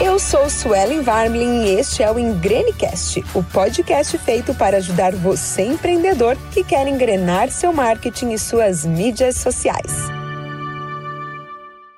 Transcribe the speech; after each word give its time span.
Eu 0.00 0.16
sou 0.20 0.48
Suelen 0.48 1.02
Varmlin 1.02 1.64
e 1.64 1.70
este 1.70 2.04
é 2.04 2.10
o 2.10 2.20
Engrenecast, 2.20 3.20
o 3.34 3.42
podcast 3.42 4.16
feito 4.18 4.54
para 4.54 4.76
ajudar 4.76 5.12
você 5.12 5.62
empreendedor 5.62 6.36
que 6.54 6.62
quer 6.62 6.86
engrenar 6.86 7.50
seu 7.50 7.72
marketing 7.72 8.30
e 8.30 8.38
suas 8.38 8.86
mídias 8.86 9.38
sociais. 9.38 9.92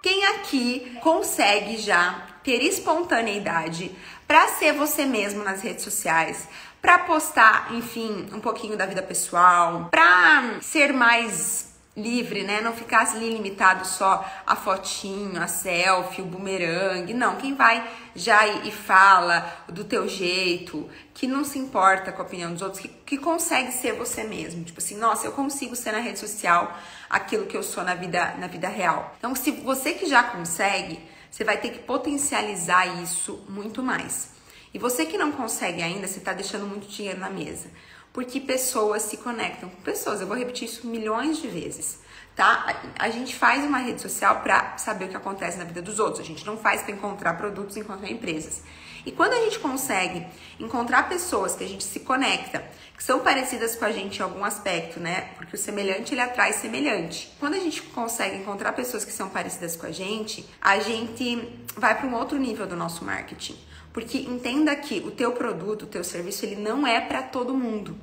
Quem 0.03 0.25
aqui 0.25 0.97
consegue 1.03 1.77
já 1.77 2.27
ter 2.43 2.63
espontaneidade 2.63 3.95
para 4.27 4.49
ser 4.49 4.73
você 4.73 5.05
mesmo 5.05 5.45
nas 5.45 5.61
redes 5.61 5.85
sociais, 5.85 6.49
para 6.81 7.01
postar, 7.01 7.75
enfim, 7.75 8.31
um 8.33 8.41
pouquinho 8.41 8.79
da 8.79 8.87
vida 8.87 9.03
pessoal, 9.03 9.89
para 9.91 10.59
ser 10.63 10.95
mais 10.95 11.70
livre, 11.97 12.45
né? 12.45 12.61
Não 12.61 12.73
ficar 12.73 13.11
ali 13.11 13.31
limitado 13.31 13.87
só 13.87 14.25
a 14.47 14.55
fotinho, 14.55 15.43
a 15.43 15.47
selfie, 15.47 16.23
o 16.23 16.25
bumerangue. 16.25 17.13
Não, 17.13 17.37
quem 17.37 17.55
vai 17.55 17.89
já 18.15 18.47
e 18.47 18.71
fala 18.71 19.65
do 19.69 19.85
teu 19.85 20.09
jeito, 20.09 20.89
que 21.13 21.27
não 21.27 21.45
se 21.45 21.59
importa 21.59 22.13
com 22.13 22.23
a 22.23 22.25
opinião 22.25 22.53
dos 22.53 22.63
outros, 22.63 22.81
que, 22.81 22.89
que 22.89 23.19
consegue 23.19 23.73
ser 23.73 23.93
você 23.93 24.23
mesmo. 24.25 24.65
Tipo 24.65 24.81
assim, 24.81 24.97
nossa, 24.97 25.27
eu 25.27 25.33
consigo 25.33 25.75
ser 25.75 25.93
na 25.93 25.99
rede 25.99 26.19
social 26.19 26.77
aquilo 27.09 27.47
que 27.47 27.57
eu 27.57 27.63
sou 27.63 27.83
na 27.83 27.95
vida, 27.95 28.35
na 28.39 28.47
vida 28.47 28.69
real. 28.69 29.15
Então, 29.19 29.35
se 29.35 29.51
você 29.51 29.93
que 29.93 30.07
já 30.07 30.23
consegue, 30.23 31.01
você 31.31 31.45
vai 31.45 31.59
ter 31.59 31.71
que 31.71 31.81
potencializar 31.81 32.87
isso 33.03 33.45
muito 33.49 33.83
mais. 33.83 34.31
E 34.73 34.79
você 34.79 35.05
que 35.05 35.19
não 35.19 35.33
consegue 35.33 35.83
ainda, 35.83 36.07
você 36.07 36.19
está 36.19 36.33
deixando 36.33 36.65
muito 36.65 36.87
dinheiro 36.87 37.19
na 37.19 37.29
mesa 37.29 37.69
porque 38.13 38.41
pessoas 38.41 39.03
se 39.03 39.17
conectam 39.17 39.69
com 39.69 39.83
pessoas. 39.83 40.21
Eu 40.21 40.27
vou 40.27 40.37
repetir 40.37 40.69
isso 40.69 40.87
milhões 40.87 41.39
de 41.39 41.49
vezes, 41.49 41.99
tá? 42.35 42.83
A 42.99 43.11
gente 43.11 43.35
faz 43.35 43.65
uma 43.65 43.79
rede 43.79 44.01
social 44.01 44.41
para 44.41 44.77
saber 44.79 45.07
o 45.07 45.09
que 45.09 45.17
acontece 45.17 45.59
na 45.59 45.65
vida 45.65 45.81
dos 45.81 45.99
outros. 45.99 46.21
A 46.21 46.27
gente 46.27 46.45
não 46.45 46.57
faz 46.57 46.83
para 46.83 46.93
encontrar 46.93 47.35
produtos, 47.35 47.77
encontrar 47.77 48.11
empresas. 48.11 48.63
E 49.05 49.11
quando 49.11 49.33
a 49.33 49.41
gente 49.41 49.59
consegue 49.59 50.27
encontrar 50.59 51.09
pessoas 51.09 51.55
que 51.55 51.65
a 51.65 51.69
gente 51.69 51.85
se 51.85 52.01
conecta, 52.01 52.63
que 52.97 53.03
são 53.03 53.21
parecidas 53.21 53.75
com 53.75 53.87
a 53.87 53.93
gente 53.93 54.19
em 54.19 54.23
algum 54.23 54.45
aspecto, 54.45 55.01
né? 55.01 55.31
Porque 55.37 55.57
o 55.57 55.59
semelhante 55.59 56.13
ele 56.13 56.21
atrai 56.21 56.53
semelhante. 56.53 57.33
Quando 57.41 57.55
a 57.55 57.59
gente 57.59 57.81
consegue 57.81 58.37
encontrar 58.37 58.73
pessoas 58.73 59.05
que 59.05 59.13
são 59.13 59.31
parecidas 59.31 59.75
com 59.75 59.87
a 59.87 59.91
gente, 59.91 60.47
a 60.61 60.79
gente 60.81 61.49
vai 61.77 61.99
para 61.99 62.07
um 62.07 62.15
outro 62.15 62.37
nível 62.39 62.67
do 62.67 62.77
nosso 62.77 63.03
marketing. 63.05 63.57
Porque 63.93 64.19
entenda 64.19 64.77
que 64.77 65.01
o 65.01 65.11
teu 65.11 65.33
produto, 65.33 65.83
o 65.83 65.87
teu 65.87 66.05
serviço, 66.05 66.45
ele 66.45 66.57
não 66.57 66.87
é 66.87 67.01
para 67.01 67.23
todo 67.23 67.55
mundo. 67.55 67.97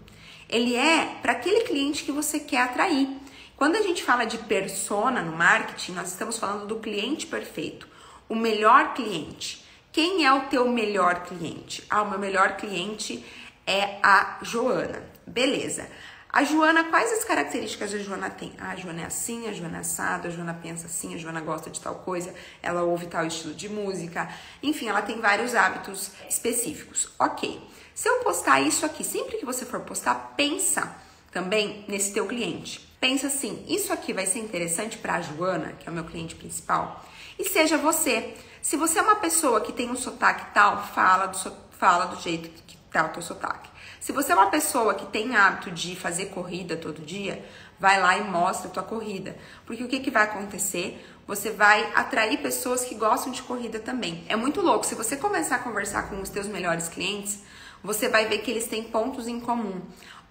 Ele 0.49 0.75
é 0.75 1.17
para 1.21 1.33
aquele 1.33 1.61
cliente 1.61 2.03
que 2.03 2.11
você 2.11 2.39
quer 2.39 2.61
atrair. 2.61 3.09
Quando 3.55 3.75
a 3.75 3.81
gente 3.81 4.03
fala 4.03 4.25
de 4.25 4.37
persona 4.37 5.21
no 5.21 5.35
marketing, 5.35 5.93
nós 5.93 6.09
estamos 6.09 6.37
falando 6.37 6.67
do 6.67 6.77
cliente 6.77 7.25
perfeito, 7.25 7.87
o 8.29 8.35
melhor 8.35 8.93
cliente. 8.93 9.65
Quem 9.91 10.25
é 10.25 10.31
o 10.31 10.41
teu 10.41 10.69
melhor 10.69 11.23
cliente? 11.23 11.83
Ah, 11.89 12.03
o 12.03 12.09
meu 12.09 12.19
melhor 12.19 12.55
cliente 12.55 13.25
é 13.65 13.99
a 14.03 14.37
Joana. 14.43 15.03
Beleza. 15.25 15.89
A 16.29 16.43
Joana, 16.43 16.83
quais 16.85 17.11
as 17.13 17.23
características 17.23 17.93
a 17.93 17.97
Joana 17.99 18.29
tem? 18.29 18.53
Ah, 18.59 18.71
a 18.71 18.75
Joana 18.75 19.01
é 19.01 19.05
assim, 19.05 19.47
a 19.47 19.53
Joana 19.53 19.77
é 19.77 19.79
assada, 19.79 20.27
a 20.27 20.31
Joana 20.31 20.53
pensa 20.53 20.85
assim, 20.85 21.15
a 21.15 21.17
Joana 21.17 21.39
gosta 21.39 21.69
de 21.69 21.79
tal 21.79 21.95
coisa, 21.95 22.33
ela 22.61 22.83
ouve 22.83 23.07
tal 23.07 23.25
estilo 23.25 23.53
de 23.53 23.69
música. 23.69 24.29
Enfim, 24.61 24.87
ela 24.87 25.01
tem 25.01 25.21
vários 25.21 25.55
hábitos 25.55 26.11
específicos. 26.29 27.09
Ok. 27.17 27.61
Se 27.95 28.09
eu 28.09 28.19
postar 28.19 28.59
isso 28.61 28.85
aqui, 28.85 29.03
sempre 29.03 29.37
que 29.37 29.45
você 29.45 29.65
for 29.65 29.79
postar, 29.79 30.33
pensa 30.35 30.95
também 31.31 31.85
nesse 31.87 32.13
teu 32.13 32.27
cliente. 32.27 32.87
Pensa 32.99 33.27
assim, 33.27 33.65
isso 33.67 33.93
aqui 33.93 34.11
vai 34.11 34.25
ser 34.25 34.39
interessante 34.39 34.97
para 34.97 35.15
a 35.15 35.21
Joana, 35.21 35.73
que 35.73 35.87
é 35.87 35.91
o 35.91 35.95
meu 35.95 36.03
cliente 36.03 36.35
principal, 36.35 37.03
e 37.39 37.45
seja 37.45 37.77
você. 37.77 38.35
Se 38.61 38.75
você 38.75 38.99
é 38.99 39.01
uma 39.01 39.15
pessoa 39.15 39.61
que 39.61 39.71
tem 39.71 39.89
um 39.89 39.95
sotaque 39.95 40.53
tal, 40.53 40.85
fala 40.87 41.27
do, 41.27 41.37
fala 41.71 42.05
do 42.05 42.19
jeito 42.21 42.49
que 42.63 42.75
tá 42.91 43.05
o 43.05 43.09
teu 43.09 43.21
sotaque. 43.21 43.69
Se 44.07 44.13
você 44.13 44.31
é 44.31 44.35
uma 44.35 44.49
pessoa 44.49 44.93
que 44.93 45.05
tem 45.07 45.35
hábito 45.35 45.69
de 45.69 45.93
fazer 45.93 46.27
corrida 46.27 46.77
todo 46.77 47.05
dia, 47.05 47.43
vai 47.77 47.99
lá 47.99 48.17
e 48.17 48.23
mostra 48.23 48.69
a 48.69 48.71
tua 48.71 48.81
corrida. 48.81 49.35
Porque 49.65 49.83
o 49.83 49.87
que, 49.89 49.99
que 49.99 50.09
vai 50.09 50.23
acontecer? 50.23 51.05
Você 51.27 51.51
vai 51.51 51.91
atrair 51.93 52.37
pessoas 52.37 52.85
que 52.85 52.95
gostam 52.95 53.33
de 53.33 53.43
corrida 53.43 53.79
também. 53.79 54.23
É 54.29 54.35
muito 54.37 54.61
louco. 54.61 54.85
Se 54.85 54.95
você 54.95 55.17
começar 55.17 55.57
a 55.57 55.59
conversar 55.59 56.03
com 56.03 56.21
os 56.21 56.29
teus 56.29 56.47
melhores 56.47 56.87
clientes, 56.87 57.39
você 57.83 58.07
vai 58.07 58.27
ver 58.27 58.37
que 58.37 58.49
eles 58.49 58.65
têm 58.65 58.81
pontos 58.81 59.27
em 59.27 59.41
comum. 59.41 59.81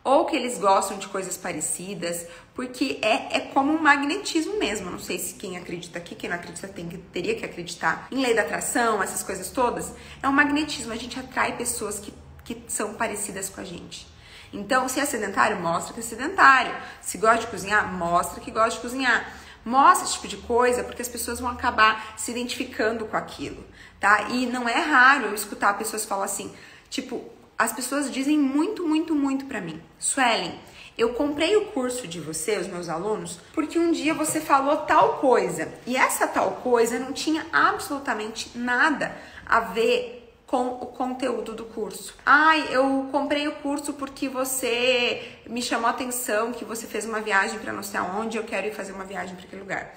Ou 0.03 0.25
que 0.25 0.35
eles 0.35 0.57
gostam 0.57 0.97
de 0.97 1.09
coisas 1.09 1.37
parecidas, 1.37 2.27
porque 2.55 2.99
é, 3.03 3.37
é 3.37 3.41
como 3.41 3.75
um 3.75 3.83
magnetismo 3.83 4.59
mesmo. 4.59 4.91
Não 4.91 4.99
sei 4.99 5.19
se 5.19 5.35
quem 5.35 5.59
acredita 5.59 5.99
aqui, 5.99 6.15
quem 6.15 6.31
não 6.31 6.37
acredita 6.39 6.67
tem, 6.67 6.89
teria 7.13 7.35
que 7.35 7.45
acreditar 7.45 8.09
em 8.11 8.23
lei 8.23 8.33
da 8.33 8.41
atração, 8.41 9.03
essas 9.03 9.23
coisas 9.23 9.51
todas. 9.51 9.93
É 10.23 10.29
um 10.31 10.33
magnetismo, 10.33 10.95
a 10.95 10.97
gente 10.97 11.21
atrai 11.21 11.59
pessoas 11.59 11.99
que 11.99 12.11
que 12.47 12.63
são 12.69 12.95
parecidas 12.95 13.51
com 13.51 13.61
a 13.61 13.65
gente. 13.65 14.07
Então, 14.53 14.89
se 14.89 15.01
é 15.01 15.05
sedentário, 15.05 15.59
mostra 15.59 15.93
que 15.93 16.01
é 16.01 16.03
sedentário. 16.03 16.75
Se 17.03 17.19
gosta 17.19 17.41
de 17.41 17.47
cozinhar, 17.49 17.93
mostra 17.93 18.41
que 18.41 18.51
gosta 18.51 18.71
de 18.71 18.81
cozinhar. 18.81 19.31
Mostra 19.65 20.05
esse 20.05 20.15
tipo 20.15 20.29
de 20.29 20.37
coisa, 20.37 20.85
porque 20.85 21.03
as 21.03 21.09
pessoas 21.09 21.41
vão 21.41 21.51
acabar 21.51 22.15
se 22.17 22.31
identificando 22.31 23.05
com 23.05 23.17
aquilo, 23.17 23.63
tá? 23.99 24.29
E 24.31 24.47
não 24.47 24.69
é 24.69 24.81
raro 24.81 25.27
eu 25.27 25.35
escutar 25.35 25.77
pessoas 25.77 26.05
falar 26.05 26.25
assim, 26.25 26.55
tipo, 26.89 27.29
as 27.59 27.73
pessoas 27.73 28.09
dizem 28.09 28.39
muito, 28.39 28.87
muito, 28.87 29.13
muito 29.13 29.47
para 29.47 29.61
mim, 29.61 29.83
Suelen, 29.99 30.57
eu 30.97 31.15
comprei 31.15 31.57
o 31.57 31.67
curso 31.67 32.07
de 32.07 32.21
você, 32.21 32.57
os 32.57 32.69
meus 32.69 32.89
alunos, 32.89 33.41
porque 33.53 33.77
um 33.77 33.91
dia 33.91 34.15
você 34.15 34.41
falou 34.41 34.79
tal 34.79 35.19
coisa 35.19 35.69
e 35.85 35.97
essa 35.97 36.29
tal 36.29 36.53
coisa 36.63 36.99
não 37.01 37.13
tinha 37.13 37.45
absolutamente 37.53 38.57
nada 38.57 39.15
a 39.45 39.61
ver 39.61 40.26
com 40.47 40.69
o 40.69 40.87
conteúdo 40.87 41.55
do 41.55 41.65
curso. 41.65 42.15
Ai, 42.25 42.69
eu 42.71 43.09
comprei 43.11 43.49
o 43.49 43.53
curso 43.57 43.93
porque 43.95 44.29
você 44.29 45.23
me 45.47 45.61
chamou 45.61 45.89
a 45.89 45.91
atenção, 45.91 46.53
que 46.53 46.65
você 46.65 46.87
fez 46.87 47.05
uma 47.05 47.21
viagem 47.21 47.59
para 47.59 47.73
não 47.73 47.83
sei 47.83 47.99
aonde, 47.99 48.37
eu 48.37 48.45
quero 48.45 48.67
ir 48.69 48.73
fazer 48.73 48.93
uma 48.93 49.05
viagem 49.05 49.35
para 49.35 49.45
aquele 49.45 49.63
lugar. 49.63 49.93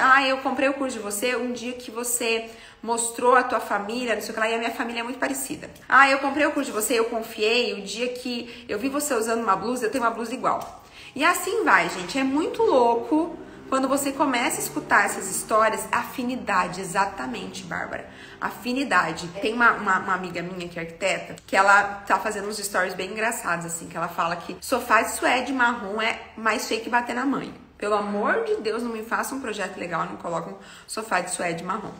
Ah, 0.00 0.26
eu 0.26 0.38
comprei 0.38 0.68
o 0.68 0.74
curso 0.74 0.96
de 0.96 1.02
você 1.02 1.36
um 1.36 1.52
dia 1.52 1.74
que 1.74 1.90
você 1.90 2.50
mostrou 2.82 3.34
a 3.34 3.42
tua 3.42 3.60
família, 3.60 4.14
não 4.14 4.22
sei 4.22 4.30
o 4.30 4.34
que 4.34 4.40
lá, 4.40 4.48
e 4.48 4.54
a 4.54 4.58
minha 4.58 4.70
família 4.70 5.00
é 5.00 5.02
muito 5.02 5.18
parecida. 5.18 5.70
Ah, 5.88 6.08
eu 6.10 6.18
comprei 6.18 6.46
o 6.46 6.52
curso 6.52 6.70
de 6.70 6.74
você, 6.74 6.98
eu 6.98 7.04
confiei, 7.04 7.74
o 7.74 7.82
dia 7.82 8.08
que 8.08 8.64
eu 8.68 8.78
vi 8.78 8.88
você 8.88 9.14
usando 9.14 9.42
uma 9.42 9.54
blusa, 9.54 9.86
eu 9.86 9.90
tenho 9.90 10.02
uma 10.02 10.10
blusa 10.10 10.32
igual. 10.34 10.82
E 11.14 11.22
assim 11.24 11.62
vai, 11.62 11.88
gente, 11.90 12.18
é 12.18 12.24
muito 12.24 12.62
louco 12.62 13.36
quando 13.68 13.88
você 13.88 14.12
começa 14.12 14.56
a 14.56 14.62
escutar 14.62 15.04
essas 15.06 15.30
histórias, 15.30 15.86
afinidade, 15.90 16.80
exatamente, 16.80 17.64
Bárbara. 17.64 18.08
Afinidade. 18.40 19.28
Tem 19.40 19.54
uma, 19.54 19.72
uma, 19.72 19.98
uma, 19.98 20.14
amiga 20.14 20.42
minha 20.42 20.68
que 20.68 20.78
é 20.78 20.82
arquiteta, 20.82 21.36
que 21.46 21.56
ela 21.56 21.82
tá 22.06 22.18
fazendo 22.18 22.48
uns 22.48 22.58
stories 22.58 22.94
bem 22.94 23.10
engraçados, 23.10 23.66
assim, 23.66 23.88
que 23.88 23.96
ela 23.96 24.08
fala 24.08 24.36
que 24.36 24.56
sofá 24.60 25.02
de 25.02 25.12
suede 25.12 25.52
marrom 25.52 26.00
é 26.00 26.20
mais 26.36 26.66
feio 26.68 26.80
que 26.80 26.90
bater 26.90 27.14
na 27.14 27.26
mãe. 27.26 27.52
Pelo 27.76 27.94
amor 27.94 28.44
de 28.44 28.56
Deus, 28.56 28.82
não 28.82 28.90
me 28.90 29.02
faça 29.02 29.34
um 29.34 29.40
projeto 29.40 29.76
legal, 29.78 30.04
não 30.06 30.16
coloque 30.16 30.50
um 30.50 30.56
sofá 30.86 31.20
de 31.20 31.30
suede 31.30 31.62
marrom. 31.62 31.92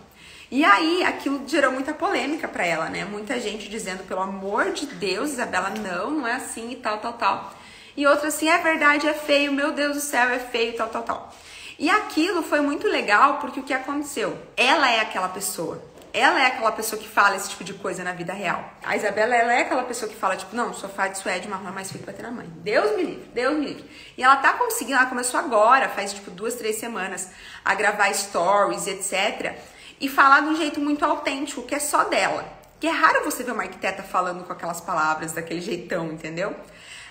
E 0.50 0.64
aí, 0.64 1.02
aquilo 1.02 1.42
gerou 1.46 1.72
muita 1.72 1.92
polêmica 1.92 2.46
para 2.46 2.64
ela, 2.64 2.88
né? 2.88 3.04
Muita 3.04 3.40
gente 3.40 3.68
dizendo, 3.68 4.04
pelo 4.04 4.20
amor 4.20 4.70
de 4.70 4.86
Deus, 4.86 5.30
Isabela, 5.30 5.70
não, 5.70 6.12
não 6.12 6.26
é 6.26 6.34
assim 6.34 6.70
e 6.70 6.76
tal, 6.76 6.98
tal, 6.98 7.14
tal. 7.14 7.52
E 7.96 8.06
outra 8.06 8.28
assim, 8.28 8.48
é 8.48 8.58
verdade, 8.58 9.08
é 9.08 9.14
feio, 9.14 9.52
meu 9.52 9.72
Deus 9.72 9.94
do 9.96 10.00
céu, 10.00 10.28
é 10.30 10.38
feio, 10.38 10.76
tal, 10.76 10.88
tal, 10.88 11.02
tal. 11.02 11.34
E 11.78 11.90
aquilo 11.90 12.42
foi 12.42 12.60
muito 12.60 12.88
legal 12.88 13.38
porque 13.38 13.60
o 13.60 13.62
que 13.62 13.74
aconteceu? 13.74 14.36
Ela 14.56 14.90
é 14.90 15.00
aquela 15.00 15.28
pessoa. 15.28 15.82
Ela 16.12 16.40
é 16.40 16.46
aquela 16.46 16.72
pessoa 16.72 16.98
que 16.98 17.06
fala 17.06 17.36
esse 17.36 17.50
tipo 17.50 17.62
de 17.62 17.74
coisa 17.74 18.02
na 18.02 18.12
vida 18.12 18.32
real. 18.32 18.72
A 18.82 18.96
Isabela, 18.96 19.36
ela 19.36 19.52
é 19.52 19.60
aquela 19.60 19.82
pessoa 19.82 20.10
que 20.10 20.16
fala, 20.16 20.34
tipo, 20.34 20.56
não, 20.56 20.72
sofá 20.72 21.08
de 21.08 21.18
suede, 21.18 21.46
marrom 21.46 21.68
é 21.68 21.72
mais 21.72 21.90
que 21.90 21.98
bater 21.98 22.22
na 22.22 22.30
mãe. 22.30 22.50
Deus 22.56 22.96
me 22.96 23.02
livre, 23.02 23.30
Deus 23.34 23.58
me 23.58 23.66
livre. 23.66 23.84
E 24.16 24.22
ela 24.22 24.36
tá 24.36 24.54
conseguindo, 24.54 24.96
ela 24.96 25.04
começou 25.04 25.38
agora, 25.38 25.90
faz 25.90 26.14
tipo 26.14 26.30
duas, 26.30 26.54
três 26.54 26.76
semanas, 26.76 27.28
a 27.62 27.74
gravar 27.74 28.10
stories, 28.14 28.86
etc. 28.86 29.58
E 30.00 30.08
falar 30.08 30.40
de 30.40 30.48
um 30.48 30.56
jeito 30.56 30.80
muito 30.80 31.04
autêntico, 31.04 31.64
que 31.64 31.74
é 31.74 31.78
só 31.78 32.04
dela. 32.04 32.50
Que 32.80 32.86
é 32.86 32.90
raro 32.90 33.22
você 33.22 33.42
ver 33.42 33.52
uma 33.52 33.64
arquiteta 33.64 34.02
falando 34.02 34.42
com 34.44 34.52
aquelas 34.54 34.80
palavras, 34.80 35.32
daquele 35.32 35.60
jeitão, 35.60 36.06
entendeu? 36.06 36.56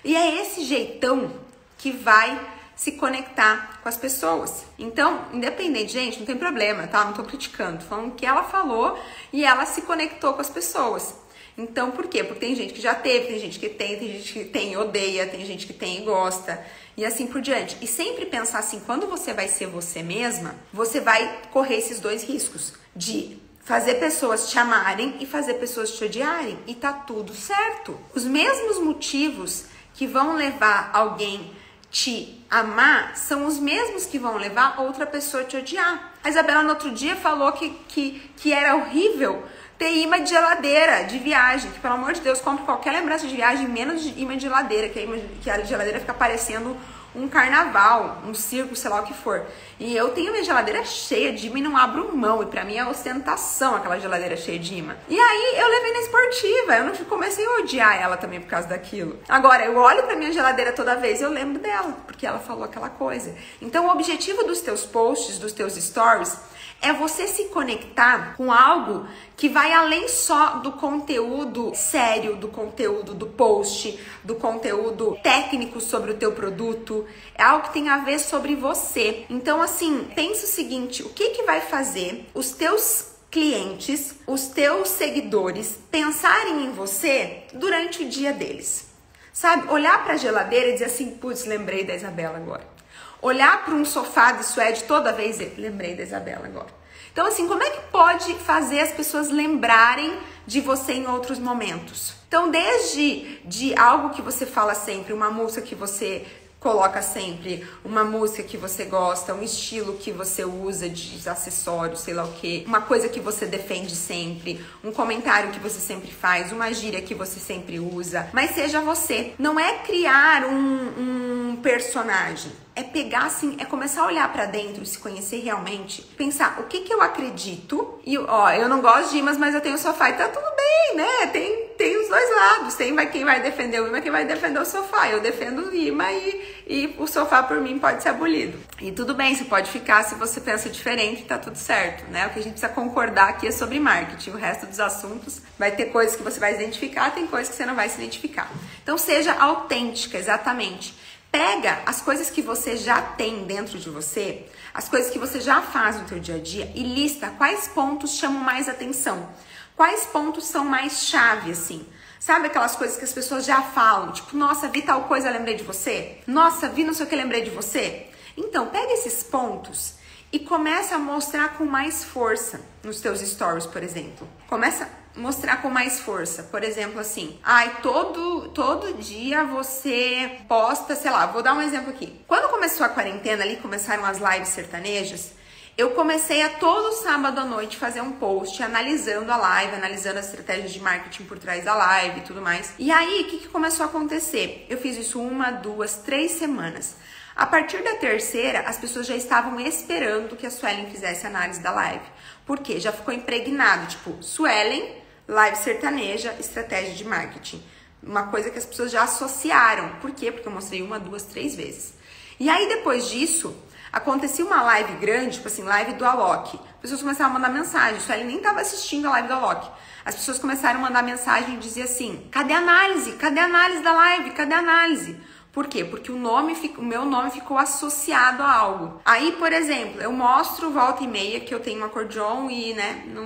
E 0.04 0.16
é 0.16 0.42
esse 0.42 0.64
jeitão 0.64 1.32
que 1.78 1.92
vai 1.92 2.55
se 2.76 2.92
conectar 2.92 3.80
com 3.82 3.88
as 3.88 3.96
pessoas. 3.96 4.64
Então, 4.78 5.24
independente, 5.32 5.92
gente, 5.92 6.18
não 6.18 6.26
tem 6.26 6.36
problema, 6.36 6.86
tá? 6.86 7.06
Não 7.06 7.14
tô 7.14 7.24
criticando, 7.24 7.78
tô 7.78 7.86
falando 7.86 8.14
que 8.14 8.26
ela 8.26 8.44
falou 8.44 8.98
e 9.32 9.44
ela 9.44 9.64
se 9.64 9.82
conectou 9.82 10.34
com 10.34 10.42
as 10.42 10.50
pessoas. 10.50 11.14
Então, 11.58 11.90
por 11.90 12.06
quê? 12.06 12.22
Porque 12.22 12.40
tem 12.40 12.54
gente 12.54 12.74
que 12.74 12.80
já 12.82 12.94
teve, 12.94 13.28
tem 13.28 13.38
gente 13.38 13.58
que 13.58 13.70
tem, 13.70 13.98
tem 13.98 14.12
gente 14.12 14.30
que 14.30 14.44
tem 14.44 14.72
e 14.72 14.76
odeia, 14.76 15.26
tem 15.26 15.44
gente 15.46 15.66
que 15.66 15.72
tem 15.72 16.02
e 16.02 16.04
gosta, 16.04 16.62
e 16.94 17.04
assim 17.04 17.26
por 17.26 17.40
diante. 17.40 17.78
E 17.80 17.86
sempre 17.86 18.26
pensar 18.26 18.58
assim, 18.58 18.80
quando 18.80 19.06
você 19.06 19.32
vai 19.32 19.48
ser 19.48 19.66
você 19.66 20.02
mesma, 20.02 20.54
você 20.70 21.00
vai 21.00 21.40
correr 21.50 21.76
esses 21.76 21.98
dois 21.98 22.22
riscos 22.22 22.74
de 22.94 23.38
fazer 23.64 23.94
pessoas 23.94 24.50
te 24.50 24.58
amarem 24.58 25.16
e 25.18 25.24
fazer 25.24 25.54
pessoas 25.54 25.92
te 25.92 26.04
odiarem, 26.04 26.58
e 26.66 26.74
tá 26.74 26.92
tudo 26.92 27.34
certo. 27.34 27.98
Os 28.14 28.24
mesmos 28.24 28.78
motivos 28.78 29.64
que 29.94 30.06
vão 30.06 30.36
levar 30.36 30.90
alguém 30.92 31.55
te 31.90 32.44
amar 32.50 33.16
são 33.16 33.46
os 33.46 33.58
mesmos 33.58 34.06
que 34.06 34.18
vão 34.18 34.36
levar 34.36 34.80
outra 34.80 35.06
pessoa 35.06 35.42
a 35.42 35.46
te 35.46 35.56
odiar. 35.56 36.12
A 36.22 36.28
Isabela 36.28 36.62
no 36.62 36.70
outro 36.70 36.90
dia 36.90 37.16
falou 37.16 37.52
que, 37.52 37.70
que, 37.88 38.30
que 38.36 38.52
era 38.52 38.76
horrível 38.76 39.44
ter 39.78 39.92
imã 39.98 40.22
de 40.22 40.30
geladeira 40.30 41.04
de 41.04 41.18
viagem, 41.18 41.70
que 41.70 41.80
pelo 41.80 41.94
amor 41.94 42.14
de 42.14 42.20
Deus, 42.20 42.40
compre 42.40 42.64
qualquer 42.64 42.92
lembrança 42.92 43.26
de 43.26 43.34
viagem, 43.34 43.68
menos 43.68 44.02
de 44.02 44.20
imã 44.20 44.34
de 44.36 44.42
geladeira, 44.42 44.88
que 44.88 44.98
a, 44.98 45.02
imã, 45.02 45.16
que 45.42 45.50
a 45.50 45.62
geladeira 45.62 46.00
fica 46.00 46.14
parecendo 46.14 46.76
um 47.16 47.28
carnaval, 47.28 48.22
um 48.26 48.34
circo, 48.34 48.76
sei 48.76 48.90
lá 48.90 49.00
o 49.00 49.04
que 49.04 49.14
for. 49.14 49.46
E 49.80 49.96
eu 49.96 50.10
tenho 50.10 50.32
minha 50.32 50.44
geladeira 50.44 50.84
cheia 50.84 51.32
de 51.32 51.46
imã 51.46 51.58
e 51.58 51.62
não 51.62 51.76
abro 51.76 52.16
mão. 52.16 52.42
E 52.42 52.46
pra 52.46 52.64
mim 52.64 52.76
é 52.76 52.86
ostentação 52.86 53.74
aquela 53.74 53.98
geladeira 53.98 54.36
cheia 54.36 54.58
de 54.58 54.74
imã. 54.74 54.96
E 55.08 55.18
aí 55.18 55.54
eu 55.58 55.68
levei 55.68 55.92
na 55.92 56.00
esportiva. 56.00 56.76
Eu 56.76 56.84
não 56.84 56.94
comecei 57.06 57.44
a 57.44 57.50
odiar 57.60 58.00
ela 58.00 58.16
também 58.16 58.40
por 58.40 58.48
causa 58.48 58.68
daquilo. 58.68 59.18
Agora, 59.28 59.64
eu 59.64 59.76
olho 59.76 60.02
pra 60.02 60.16
minha 60.16 60.32
geladeira 60.32 60.72
toda 60.72 60.96
vez 60.96 61.20
eu 61.20 61.30
lembro 61.30 61.58
dela, 61.58 61.96
porque 62.06 62.26
ela 62.26 62.38
falou 62.38 62.64
aquela 62.64 62.90
coisa. 62.90 63.34
Então, 63.60 63.86
o 63.86 63.90
objetivo 63.90 64.44
dos 64.44 64.60
teus 64.60 64.84
posts, 64.84 65.38
dos 65.38 65.52
teus 65.52 65.74
stories, 65.74 66.38
é 66.80 66.92
você 66.92 67.26
se 67.26 67.44
conectar 67.46 68.36
com 68.36 68.52
algo 68.52 69.06
que 69.36 69.48
vai 69.48 69.72
além 69.72 70.08
só 70.08 70.58
do 70.58 70.72
conteúdo 70.72 71.72
sério, 71.74 72.36
do 72.36 72.48
conteúdo 72.48 73.14
do 73.14 73.26
post, 73.26 73.98
do 74.22 74.34
conteúdo 74.34 75.18
técnico 75.22 75.80
sobre 75.80 76.12
o 76.12 76.16
teu 76.16 76.32
produto. 76.32 77.06
É 77.34 77.42
algo 77.42 77.66
que 77.66 77.72
tem 77.72 77.88
a 77.88 77.98
ver 77.98 78.18
sobre 78.18 78.54
você. 78.54 79.24
Então, 79.28 79.60
assim, 79.60 80.08
pensa 80.14 80.44
o 80.44 80.48
seguinte: 80.48 81.02
o 81.02 81.10
que 81.10 81.30
que 81.30 81.42
vai 81.42 81.60
fazer 81.60 82.28
os 82.34 82.52
teus 82.52 83.16
clientes, 83.30 84.14
os 84.26 84.46
teus 84.46 84.88
seguidores 84.88 85.78
pensarem 85.90 86.64
em 86.64 86.72
você 86.72 87.44
durante 87.52 88.04
o 88.04 88.08
dia 88.08 88.32
deles? 88.32 88.86
Sabe, 89.32 89.70
olhar 89.70 90.02
para 90.02 90.14
a 90.14 90.16
geladeira 90.16 90.68
e 90.68 90.72
dizer 90.72 90.86
assim, 90.86 91.10
putz, 91.10 91.44
lembrei 91.44 91.84
da 91.84 91.94
Isabela 91.94 92.38
agora. 92.38 92.75
Olhar 93.22 93.64
para 93.64 93.74
um 93.74 93.84
sofá 93.84 94.32
de 94.32 94.44
suede 94.44 94.84
toda 94.84 95.12
vez, 95.12 95.38
lembrei 95.56 95.94
da 95.94 96.02
Isabela 96.02 96.46
agora. 96.46 96.74
Então, 97.12 97.26
assim, 97.26 97.48
como 97.48 97.62
é 97.62 97.70
que 97.70 97.80
pode 97.90 98.34
fazer 98.34 98.80
as 98.80 98.92
pessoas 98.92 99.30
lembrarem 99.30 100.18
de 100.46 100.60
você 100.60 100.92
em 100.92 101.06
outros 101.06 101.38
momentos? 101.38 102.14
Então, 102.28 102.50
desde 102.50 103.40
de 103.44 103.74
algo 103.74 104.10
que 104.10 104.20
você 104.20 104.44
fala 104.44 104.74
sempre, 104.74 105.14
uma 105.14 105.30
música 105.30 105.62
que 105.62 105.74
você 105.74 106.26
coloca 106.60 107.00
sempre, 107.00 107.66
uma 107.84 108.02
música 108.02 108.42
que 108.42 108.56
você 108.56 108.84
gosta, 108.84 109.32
um 109.32 109.42
estilo 109.42 109.94
que 109.94 110.10
você 110.10 110.44
usa 110.44 110.88
de 110.88 111.26
acessório, 111.28 111.96
sei 111.96 112.12
lá 112.12 112.24
o 112.24 112.32
que, 112.32 112.64
uma 112.66 112.80
coisa 112.80 113.08
que 113.08 113.20
você 113.20 113.46
defende 113.46 113.94
sempre, 113.94 114.64
um 114.82 114.90
comentário 114.90 115.52
que 115.52 115.60
você 115.60 115.78
sempre 115.78 116.10
faz, 116.10 116.52
uma 116.52 116.72
gíria 116.72 117.00
que 117.00 117.14
você 117.14 117.38
sempre 117.38 117.78
usa, 117.78 118.28
mas 118.32 118.50
seja 118.50 118.80
você. 118.80 119.32
Não 119.38 119.58
é 119.60 119.78
criar 119.78 120.44
um, 120.44 121.52
um 121.52 121.56
personagem 121.62 122.52
é 122.76 122.82
pegar 122.82 123.24
assim, 123.24 123.56
é 123.58 123.64
começar 123.64 124.02
a 124.02 124.06
olhar 124.06 124.30
para 124.30 124.44
dentro, 124.44 124.84
se 124.84 124.98
conhecer 124.98 125.40
realmente, 125.40 126.02
pensar 126.02 126.60
o 126.60 126.64
que 126.64 126.82
que 126.82 126.92
eu 126.92 127.00
acredito 127.00 127.98
e 128.04 128.18
ó, 128.18 128.50
eu 128.50 128.68
não 128.68 128.82
gosto 128.82 129.10
de 129.10 129.18
imãs, 129.18 129.38
mas 129.38 129.54
eu 129.54 129.62
tenho 129.62 129.78
sofá 129.78 130.10
e 130.10 130.12
tá 130.12 130.28
tudo 130.28 130.46
bem, 130.54 130.96
né? 130.96 131.26
Tem 131.32 131.66
tem 131.76 131.96
os 132.00 132.08
dois 132.08 132.30
lados, 132.34 132.74
tem 132.74 132.94
vai 132.94 133.10
quem 133.10 133.24
vai 133.24 133.40
defender 133.42 133.80
o 133.80 133.86
imã, 133.86 134.00
quem 134.00 134.10
vai 134.10 134.24
defender 134.24 134.58
o 134.58 134.64
sofá. 134.64 135.08
Eu 135.08 135.20
defendo 135.20 135.68
o 135.68 135.74
imã 135.74 136.10
e, 136.10 136.62
e 136.66 136.96
o 136.98 137.06
sofá 137.06 137.42
por 137.42 137.60
mim 137.60 137.78
pode 137.78 138.02
ser 138.02 138.10
abolido. 138.10 138.58
E 138.80 138.90
tudo 138.92 139.14
bem, 139.14 139.34
você 139.34 139.44
pode 139.44 139.70
ficar 139.70 140.02
se 140.02 140.14
você 140.14 140.40
pensa 140.40 140.70
diferente, 140.70 141.24
tá 141.24 141.38
tudo 141.38 141.56
certo, 141.56 142.10
né? 142.10 142.26
O 142.26 142.30
que 142.30 142.38
a 142.38 142.42
gente 142.42 142.52
precisa 142.52 142.72
concordar 142.72 143.28
aqui 143.28 143.48
é 143.48 143.50
sobre 143.50 143.78
marketing. 143.78 144.30
O 144.30 144.36
resto 144.36 144.66
dos 144.66 144.80
assuntos 144.80 145.42
vai 145.58 145.70
ter 145.70 145.86
coisas 145.86 146.16
que 146.16 146.22
você 146.22 146.40
vai 146.40 146.54
se 146.54 146.62
identificar, 146.62 147.10
tem 147.10 147.26
coisas 147.26 147.50
que 147.50 147.56
você 147.56 147.66
não 147.66 147.74
vai 147.74 147.88
se 147.88 147.96
identificar. 147.96 148.50
Então 148.82 148.96
seja 148.96 149.34
autêntica, 149.34 150.16
exatamente. 150.16 150.94
Pega 151.30 151.82
as 151.84 152.00
coisas 152.00 152.30
que 152.30 152.40
você 152.40 152.76
já 152.76 153.02
tem 153.02 153.44
dentro 153.44 153.78
de 153.78 153.90
você, 153.90 154.46
as 154.72 154.88
coisas 154.88 155.10
que 155.10 155.18
você 155.18 155.40
já 155.40 155.60
faz 155.60 155.96
no 155.96 156.06
teu 156.06 156.18
dia 156.18 156.36
a 156.36 156.38
dia 156.38 156.72
e 156.74 156.82
lista 156.82 157.30
quais 157.36 157.68
pontos 157.68 158.12
chamam 158.12 158.40
mais 158.40 158.68
atenção. 158.68 159.28
Quais 159.76 160.06
pontos 160.06 160.46
são 160.46 160.64
mais 160.64 161.04
chave 161.04 161.50
assim? 161.50 161.86
Sabe 162.18 162.46
aquelas 162.46 162.74
coisas 162.74 162.96
que 162.96 163.04
as 163.04 163.12
pessoas 163.12 163.44
já 163.44 163.60
falam, 163.60 164.12
tipo, 164.12 164.36
nossa, 164.36 164.68
vi 164.68 164.82
tal 164.82 165.04
coisa, 165.04 165.30
lembrei 165.30 165.54
de 165.54 165.62
você? 165.62 166.18
Nossa, 166.26 166.68
vi 166.68 166.82
não 166.82 166.94
sei 166.94 167.06
o 167.06 167.08
que, 167.08 167.14
lembrei 167.14 167.42
de 167.42 167.50
você? 167.50 168.06
Então, 168.36 168.68
pega 168.68 168.92
esses 168.94 169.22
pontos 169.22 169.94
e 170.32 170.40
começa 170.40 170.96
a 170.96 170.98
mostrar 170.98 171.56
com 171.56 171.64
mais 171.64 172.04
força 172.04 172.60
nos 172.82 173.00
teus 173.00 173.20
stories, 173.20 173.66
por 173.66 173.82
exemplo. 173.82 174.26
Começa 174.48 174.88
mostrar 175.16 175.62
com 175.62 175.70
mais 175.70 176.00
força. 176.00 176.44
Por 176.44 176.62
exemplo, 176.62 177.00
assim, 177.00 177.38
ai, 177.42 177.78
todo, 177.82 178.48
todo 178.50 178.94
dia 178.94 179.44
você 179.44 180.38
posta, 180.48 180.94
sei 180.94 181.10
lá, 181.10 181.26
vou 181.26 181.42
dar 181.42 181.54
um 181.54 181.62
exemplo 181.62 181.90
aqui. 181.90 182.20
Quando 182.26 182.50
começou 182.50 182.84
a 182.84 182.88
quarentena 182.88 183.42
ali, 183.42 183.56
começaram 183.56 184.04
as 184.04 184.18
lives 184.18 184.48
sertanejas, 184.48 185.32
eu 185.76 185.90
comecei 185.90 186.40
a 186.40 186.48
todo 186.48 186.94
sábado 186.94 187.38
à 187.38 187.44
noite 187.44 187.76
fazer 187.76 188.00
um 188.00 188.12
post 188.12 188.62
analisando 188.62 189.30
a 189.30 189.36
live, 189.36 189.74
analisando 189.74 190.18
as 190.18 190.26
estratégias 190.26 190.72
de 190.72 190.80
marketing 190.80 191.24
por 191.24 191.38
trás 191.38 191.64
da 191.64 191.74
live 191.74 192.20
e 192.20 192.22
tudo 192.22 192.40
mais. 192.40 192.72
E 192.78 192.90
aí, 192.90 193.22
o 193.22 193.24
que, 193.26 193.38
que 193.40 193.48
começou 193.48 193.84
a 193.84 193.88
acontecer? 193.88 194.64
Eu 194.70 194.78
fiz 194.78 194.96
isso 194.96 195.20
uma, 195.20 195.50
duas, 195.50 195.96
três 195.96 196.32
semanas. 196.32 196.96
A 197.36 197.44
partir 197.44 197.82
da 197.82 197.96
terceira, 197.96 198.60
as 198.60 198.78
pessoas 198.78 199.06
já 199.06 199.14
estavam 199.14 199.60
esperando 199.60 200.36
que 200.36 200.46
a 200.46 200.50
Suelen 200.50 200.86
fizesse 200.86 201.26
análise 201.26 201.60
da 201.60 201.70
live. 201.70 202.06
Por 202.46 202.60
quê? 202.60 202.80
Já 202.80 202.90
ficou 202.90 203.12
impregnado, 203.12 203.86
tipo, 203.86 204.22
Suelen 204.22 205.04
live 205.28 205.56
sertaneja, 205.56 206.34
estratégia 206.38 206.94
de 206.94 207.04
marketing. 207.04 207.62
Uma 208.02 208.28
coisa 208.28 208.50
que 208.50 208.58
as 208.58 208.66
pessoas 208.66 208.90
já 208.90 209.02
associaram. 209.02 209.88
Por 210.00 210.12
quê? 210.12 210.30
Porque 210.30 210.46
eu 210.46 210.52
mostrei 210.52 210.82
uma, 210.82 210.98
duas, 210.98 211.24
três 211.24 211.54
vezes. 211.54 211.94
E 212.38 212.48
aí, 212.48 212.68
depois 212.68 213.08
disso, 213.08 213.56
acontecia 213.92 214.44
uma 214.44 214.62
live 214.62 214.94
grande, 214.94 215.36
tipo 215.36 215.48
assim, 215.48 215.62
live 215.62 215.94
do 215.94 216.04
Alok. 216.04 216.56
As 216.56 216.80
pessoas 216.82 217.00
começaram 217.00 217.30
a 217.30 217.34
mandar 217.34 217.48
mensagem. 217.48 217.96
Isso 217.96 218.12
ele 218.12 218.24
nem 218.24 218.36
estava 218.36 218.60
assistindo 218.60 219.06
a 219.06 219.10
live 219.10 219.28
do 219.28 219.34
Alok. 219.34 219.68
As 220.04 220.14
pessoas 220.14 220.38
começaram 220.38 220.78
a 220.78 220.82
mandar 220.82 221.02
mensagem 221.02 221.54
e 221.54 221.58
dizer 221.58 221.82
assim: 221.82 222.28
cadê 222.30 222.52
a 222.52 222.58
análise? 222.58 223.12
Cadê 223.12 223.40
a 223.40 223.46
análise 223.46 223.82
da 223.82 223.92
live? 223.92 224.30
Cadê 224.30 224.54
a 224.54 224.58
análise? 224.58 225.16
Por 225.56 225.66
quê? 225.66 225.84
Porque 225.84 226.12
o 226.12 226.18
nome, 226.18 226.54
o 226.76 226.82
meu 226.82 227.06
nome 227.06 227.30
ficou 227.30 227.56
associado 227.56 228.42
a 228.42 228.52
algo. 228.52 229.00
Aí, 229.06 229.32
por 229.32 229.52
exemplo, 229.52 230.02
eu 230.02 230.12
mostro 230.12 230.70
volta 230.70 231.02
e 231.02 231.08
meia 231.08 231.40
que 231.40 231.54
eu 231.54 231.60
tenho 231.60 231.80
um 231.80 231.84
acordeon 231.84 232.50
e, 232.50 232.74
né, 232.74 233.04
não, 233.06 233.24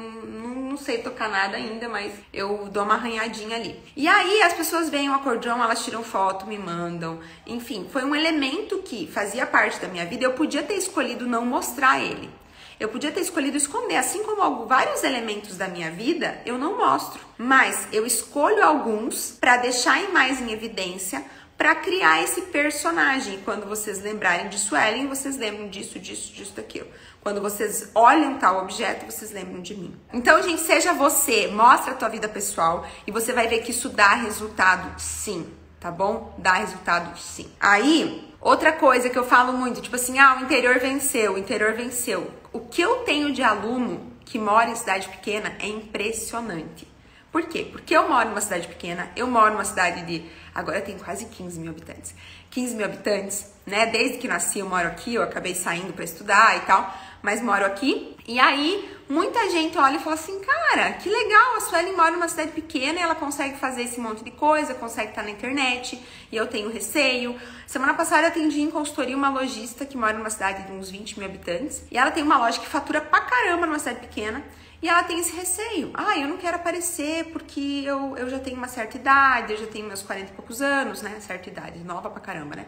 não 0.70 0.76
sei 0.76 0.99
tocar 0.99 1.28
nada 1.28 1.56
ainda, 1.56 1.88
mas 1.88 2.12
eu 2.32 2.69
dou 2.70 2.84
uma 2.84 2.94
arranhadinha 2.94 3.56
ali. 3.56 3.78
E 3.96 4.06
aí 4.06 4.40
as 4.43 4.52
pessoas 4.52 4.88
veem 4.88 5.11
o 5.11 5.14
acordeão, 5.14 5.62
elas 5.62 5.84
tiram 5.84 6.05
foto, 6.05 6.46
me 6.46 6.56
mandam. 6.56 7.19
Enfim, 7.44 7.88
foi 7.90 8.05
um 8.05 8.14
elemento 8.14 8.78
que 8.78 9.08
fazia 9.08 9.44
parte 9.44 9.81
da 9.81 9.88
minha 9.88 10.06
vida. 10.06 10.25
Eu 10.25 10.32
podia 10.34 10.62
ter 10.62 10.75
escolhido 10.75 11.26
não 11.26 11.44
mostrar 11.44 12.00
ele. 12.00 12.31
Eu 12.78 12.88
podia 12.88 13.11
ter 13.11 13.20
escolhido 13.20 13.58
esconder, 13.58 13.96
assim 13.96 14.22
como 14.22 14.64
vários 14.64 15.05
elementos 15.05 15.56
da 15.58 15.69
minha 15.69 15.90
vida 15.90 16.40
eu 16.46 16.56
não 16.56 16.78
mostro, 16.78 17.20
mas 17.37 17.87
eu 17.93 18.06
escolho 18.06 18.65
alguns 18.65 19.36
para 19.39 19.58
deixar 19.58 20.00
mais 20.12 20.41
em 20.41 20.50
evidência 20.50 21.22
para 21.60 21.74
criar 21.74 22.22
esse 22.22 22.40
personagem. 22.40 23.38
Quando 23.44 23.67
vocês 23.67 24.00
lembrarem 24.00 24.48
de 24.48 24.58
Suelen, 24.58 25.08
vocês 25.08 25.36
lembram 25.36 25.69
disso, 25.69 25.98
disso, 25.98 26.32
disso, 26.32 26.56
daquilo. 26.56 26.88
Quando 27.20 27.43
vocês 27.43 27.90
olham 27.94 28.38
tal 28.38 28.62
objeto, 28.62 29.05
vocês 29.05 29.31
lembram 29.31 29.60
de 29.60 29.74
mim. 29.74 29.94
Então, 30.10 30.43
gente, 30.43 30.62
seja 30.62 30.94
você, 30.94 31.48
mostra 31.48 31.93
a 31.93 31.94
tua 31.94 32.08
vida 32.08 32.26
pessoal 32.31 32.86
e 33.06 33.12
você 33.12 33.34
vai 33.34 33.46
ver 33.46 33.58
que 33.58 33.72
isso 33.72 33.90
dá 33.90 34.14
resultado 34.14 34.98
sim, 34.98 35.46
tá 35.79 35.90
bom? 35.90 36.34
Dá 36.38 36.55
resultado 36.55 37.19
sim. 37.19 37.52
Aí, 37.60 38.32
outra 38.40 38.72
coisa 38.72 39.10
que 39.10 39.19
eu 39.19 39.26
falo 39.26 39.52
muito, 39.52 39.82
tipo 39.82 39.96
assim, 39.96 40.19
ah, 40.19 40.38
o 40.40 40.44
interior 40.44 40.79
venceu, 40.79 41.34
o 41.34 41.38
interior 41.38 41.74
venceu. 41.74 42.31
O 42.55 42.60
que 42.60 42.81
eu 42.81 43.00
tenho 43.00 43.34
de 43.34 43.43
aluno 43.43 44.14
que 44.24 44.38
mora 44.38 44.70
em 44.70 44.76
cidade 44.76 45.10
pequena 45.10 45.55
é 45.60 45.69
impressionante. 45.69 46.88
Por 47.31 47.43
quê? 47.44 47.69
Porque 47.70 47.96
eu 47.96 48.08
moro 48.08 48.29
numa 48.29 48.40
cidade 48.40 48.67
pequena, 48.67 49.08
eu 49.14 49.26
moro 49.26 49.52
numa 49.52 49.64
cidade 49.64 50.02
de. 50.02 50.24
Agora 50.60 50.81
tem 50.81 50.98
quase 50.98 51.24
15 51.24 51.58
mil 51.58 51.70
habitantes. 51.70 52.14
15 52.50 52.74
mil 52.74 52.84
habitantes, 52.84 53.46
né? 53.67 53.86
Desde 53.86 54.19
que 54.19 54.29
nasci 54.29 54.58
eu 54.58 54.69
moro 54.69 54.86
aqui, 54.86 55.14
eu 55.14 55.22
acabei 55.22 55.55
saindo 55.55 55.93
para 55.93 56.05
estudar 56.05 56.56
e 56.58 56.60
tal, 56.60 56.94
mas 57.22 57.40
moro 57.43 57.64
aqui. 57.64 58.14
E 58.29 58.38
aí, 58.38 58.94
muita 59.08 59.50
gente 59.50 59.79
olha 59.79 59.96
e 59.96 59.98
fala 59.98 60.14
assim: 60.14 60.38
cara, 60.40 60.93
que 60.93 61.08
legal, 61.08 61.56
a 61.56 61.60
Suelen 61.60 61.96
mora 61.96 62.10
numa 62.10 62.29
cidade 62.29 62.52
pequena 62.52 62.98
e 62.98 63.02
ela 63.02 63.14
consegue 63.14 63.58
fazer 63.58 63.82
esse 63.82 63.98
monte 63.98 64.22
de 64.22 64.31
coisa, 64.31 64.74
consegue 64.74 65.08
estar 65.08 65.22
na 65.22 65.31
internet 65.31 66.00
e 66.31 66.36
eu 66.36 66.46
tenho 66.46 66.70
receio. 66.70 67.34
Semana 67.67 67.94
passada 67.94 68.22
eu 68.22 68.29
atendi 68.29 68.60
em 68.60 68.70
consultoria 68.70 69.17
uma 69.17 69.31
lojista 69.31 69.86
que 69.86 69.96
mora 69.96 70.12
numa 70.12 70.31
cidade 70.31 70.64
de 70.64 70.72
uns 70.72 70.90
20 70.90 71.19
mil 71.19 71.26
habitantes 71.26 71.82
e 71.90 71.96
ela 71.96 72.10
tem 72.10 72.22
uma 72.22 72.36
loja 72.36 72.60
que 72.60 72.67
fatura 72.67 73.00
pra 73.00 73.20
caramba 73.20 73.67
numa 73.67 73.79
cidade 73.79 74.00
pequena. 74.00 74.44
E 74.82 74.89
ela 74.89 75.03
tem 75.03 75.19
esse 75.20 75.34
receio. 75.37 75.91
Ah, 75.94 76.19
eu 76.19 76.27
não 76.27 76.39
quero 76.39 76.56
aparecer 76.56 77.27
porque 77.27 77.82
eu, 77.84 78.17
eu 78.17 78.31
já 78.31 78.39
tenho 78.39 78.56
uma 78.56 78.69
certa 78.69 78.96
idade, 78.96 79.53
eu 79.53 79.58
já 79.58 79.67
tenho 79.67 79.87
meus 79.87 80.03
40 80.03 80.32
e 80.32 80.34
poucos 80.34 80.63
anos, 80.63 81.03
né? 81.03 81.19
Certa 81.20 81.49
idade, 81.51 81.79
nova 81.81 82.08
pra 82.08 82.20
caramba, 82.20 82.56
né? 82.56 82.67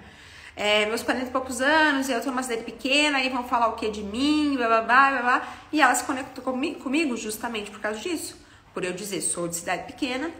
É, 0.54 0.84
meus 0.86 1.02
40 1.02 1.26
e 1.26 1.30
poucos 1.30 1.62
anos, 1.62 2.10
eu 2.10 2.20
tô 2.20 2.30
numa 2.30 2.42
cidade 2.42 2.64
pequena, 2.64 3.18
aí 3.18 3.30
vão 3.30 3.44
falar 3.44 3.68
o 3.68 3.72
que 3.72 3.88
de 3.90 4.02
mim, 4.02 4.54
blá 4.56 4.66
blá 4.66 4.82
blá 4.82 5.10
blá 5.10 5.22
blá. 5.22 5.48
E 5.72 5.80
ela 5.80 5.94
se 5.94 6.04
conectou 6.04 6.44
comigo 6.44 7.16
justamente 7.16 7.70
por 7.70 7.80
causa 7.80 7.98
disso. 7.98 8.36
Por 8.74 8.84
eu 8.84 8.92
dizer, 8.92 9.22
sou 9.22 9.48
de 9.48 9.56
cidade 9.56 9.84
pequena 9.84 10.30